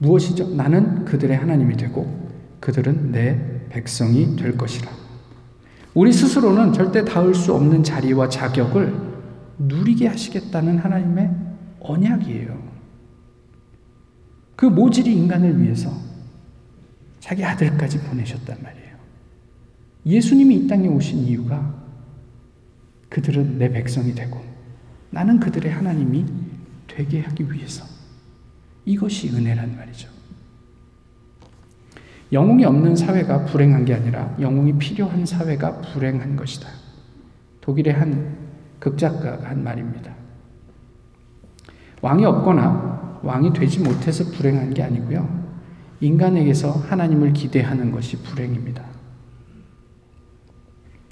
무엇이죠? 0.00 0.54
나는 0.54 1.04
그들의 1.04 1.36
하나님이 1.36 1.76
되고 1.76 2.30
그들은 2.58 3.12
내 3.12 3.68
백성이 3.68 4.34
될 4.36 4.56
것이라. 4.56 4.90
우리 5.94 6.12
스스로는 6.12 6.72
절대 6.72 7.04
닿을 7.04 7.34
수 7.34 7.54
없는 7.54 7.82
자리와 7.82 8.28
자격을 8.28 8.94
누리게 9.58 10.08
하시겠다는 10.08 10.78
하나님의 10.78 11.30
언약이에요. 11.80 12.70
그 14.56 14.66
모질이 14.66 15.14
인간을 15.14 15.60
위해서 15.60 15.90
자기 17.18 17.44
아들까지 17.44 17.98
보내셨단 18.00 18.58
말이에요. 18.62 18.79
예수님이 20.06 20.56
이 20.56 20.66
땅에 20.66 20.88
오신 20.88 21.18
이유가 21.18 21.74
그들은 23.08 23.58
내 23.58 23.70
백성이 23.70 24.14
되고 24.14 24.42
나는 25.10 25.40
그들의 25.40 25.70
하나님이 25.70 26.24
되게 26.86 27.20
하기 27.20 27.52
위해서 27.52 27.84
이것이 28.84 29.28
은혜란 29.30 29.76
말이죠. 29.76 30.08
영웅이 32.32 32.64
없는 32.64 32.94
사회가 32.94 33.44
불행한 33.46 33.84
게 33.84 33.94
아니라 33.94 34.36
영웅이 34.40 34.78
필요한 34.78 35.26
사회가 35.26 35.80
불행한 35.80 36.36
것이다. 36.36 36.68
독일의 37.60 37.92
한 37.92 38.36
극작가가 38.78 39.50
한 39.50 39.62
말입니다. 39.64 40.14
왕이 42.00 42.24
없거나 42.24 43.20
왕이 43.22 43.52
되지 43.52 43.80
못해서 43.80 44.24
불행한 44.32 44.72
게 44.72 44.82
아니고요. 44.82 45.40
인간에게서 46.00 46.70
하나님을 46.70 47.32
기대하는 47.32 47.90
것이 47.90 48.16
불행입니다. 48.22 48.89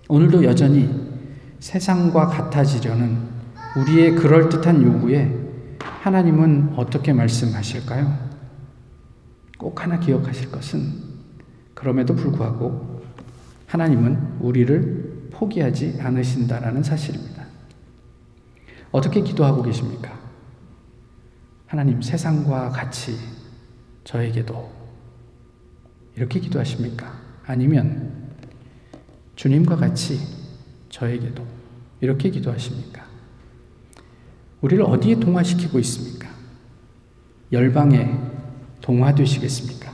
오늘도 0.09 0.43
여전히 0.45 0.89
세상과 1.61 2.29
같아지려는 2.29 3.29
우리의 3.77 4.15
그럴듯한 4.15 4.83
요구에 4.83 5.31
하나님은 5.81 6.73
어떻게 6.77 7.13
말씀하실까요? 7.13 8.29
꼭 9.59 9.83
하나 9.83 10.01
기억하실 10.01 10.51
것은 10.51 10.95
그럼에도 11.75 12.15
불구하고 12.15 13.03
하나님은 13.67 14.39
우리를 14.41 15.29
포기하지 15.31 15.99
않으신다라는 16.01 16.83
사실입니다. 16.83 17.45
어떻게 18.91 19.21
기도하고 19.21 19.63
계십니까? 19.63 20.19
하나님 21.67 22.01
세상과 22.01 22.71
같이 22.71 23.15
저에게도 24.05 24.73
이렇게 26.17 26.41
기도하십니까? 26.41 27.13
아니면 27.45 28.18
주님과 29.39 29.77
같이 29.77 30.19
저에게도 30.89 31.47
이렇게 32.01 32.29
기도하십니까? 32.29 33.07
우리를 34.61 34.83
어디에 34.83 35.15
동화시키고 35.21 35.79
있습니까? 35.79 36.29
열방에 37.53 38.19
동화되시겠습니까? 38.81 39.93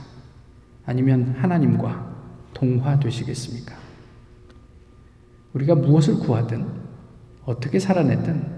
아니면 0.87 1.35
하나님과 1.37 2.15
동화되시겠습니까? 2.55 3.75
우리가 5.53 5.75
무엇을 5.75 6.15
구하든 6.15 6.65
어떻게 7.45 7.77
살아내든 7.77 8.51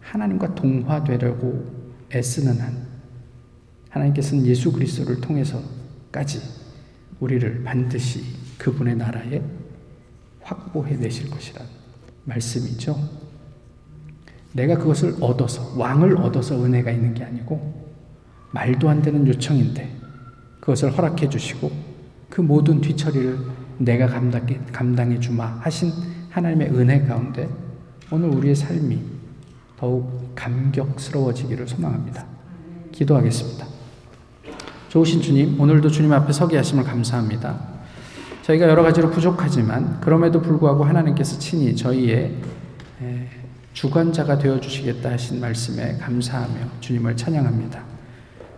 하나님과 0.00 0.54
동화되려고 0.54 2.06
애쓰는 2.10 2.58
한 2.58 2.88
하나님께서는 3.90 4.46
예수 4.46 4.72
그리스도를 4.72 5.20
통해서까지 5.20 6.40
우리를 7.20 7.64
반드시 7.64 8.24
그분의 8.56 8.96
나라에 8.96 9.61
확보해 10.42 10.96
내실 10.96 11.30
것이란 11.30 11.66
말씀이죠. 12.24 12.96
내가 14.52 14.76
그것을 14.76 15.16
얻어서 15.20 15.74
왕을 15.76 16.16
얻어서 16.18 16.62
은혜가 16.62 16.90
있는 16.90 17.14
게 17.14 17.24
아니고 17.24 17.82
말도 18.52 18.88
안 18.88 19.00
되는 19.02 19.26
요청인데 19.26 19.96
그것을 20.60 20.96
허락해 20.96 21.28
주시고 21.28 21.70
그 22.28 22.40
모든 22.40 22.80
뒤처리를 22.80 23.38
내가 23.78 24.06
감당해, 24.06 24.60
감당해 24.72 25.18
주마 25.18 25.46
하신 25.60 25.90
하나님의 26.30 26.68
은혜 26.70 27.02
가운데 27.02 27.48
오늘 28.10 28.28
우리의 28.28 28.54
삶이 28.54 29.00
더욱 29.78 30.32
감격스러워지기를 30.34 31.66
소망합니다. 31.66 32.24
기도하겠습니다. 32.92 33.66
좋으신 34.88 35.22
주님, 35.22 35.58
오늘도 35.58 35.88
주님 35.88 36.12
앞에 36.12 36.32
서게 36.32 36.56
하심을 36.58 36.84
감사합니다. 36.84 37.71
저희가 38.42 38.68
여러 38.68 38.82
가지로 38.82 39.10
부족하지만 39.10 40.00
그럼에도 40.00 40.42
불구하고 40.42 40.84
하나님께서 40.84 41.38
친히 41.38 41.74
저희의 41.76 42.34
주관자가 43.72 44.38
되어 44.38 44.60
주시겠다 44.60 45.12
하신 45.12 45.40
말씀에 45.40 45.96
감사하며 45.98 46.54
주님을 46.80 47.16
찬양합니다. 47.16 47.82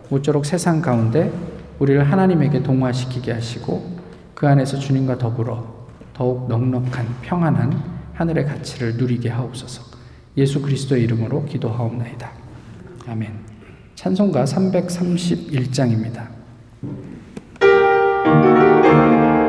모쪼록 0.09 0.45
세상 0.45 0.81
가운데 0.81 1.31
우리를 1.79 2.11
하나님에게 2.11 2.63
동화시키게 2.63 3.31
하시고 3.31 3.95
그 4.33 4.47
안에서 4.47 4.77
주님과 4.77 5.17
더불어 5.17 5.87
더욱 6.13 6.47
넉넉한 6.47 7.07
평안한 7.21 7.95
하늘의 8.13 8.45
가치를 8.45 8.97
누리게 8.97 9.29
하옵소서. 9.29 9.83
예수 10.37 10.61
그리스도의 10.61 11.03
이름으로 11.03 11.45
기도하옵나이다. 11.45 12.31
아멘. 13.07 13.33
찬송가 13.95 14.43
331장입니다. 14.45 16.27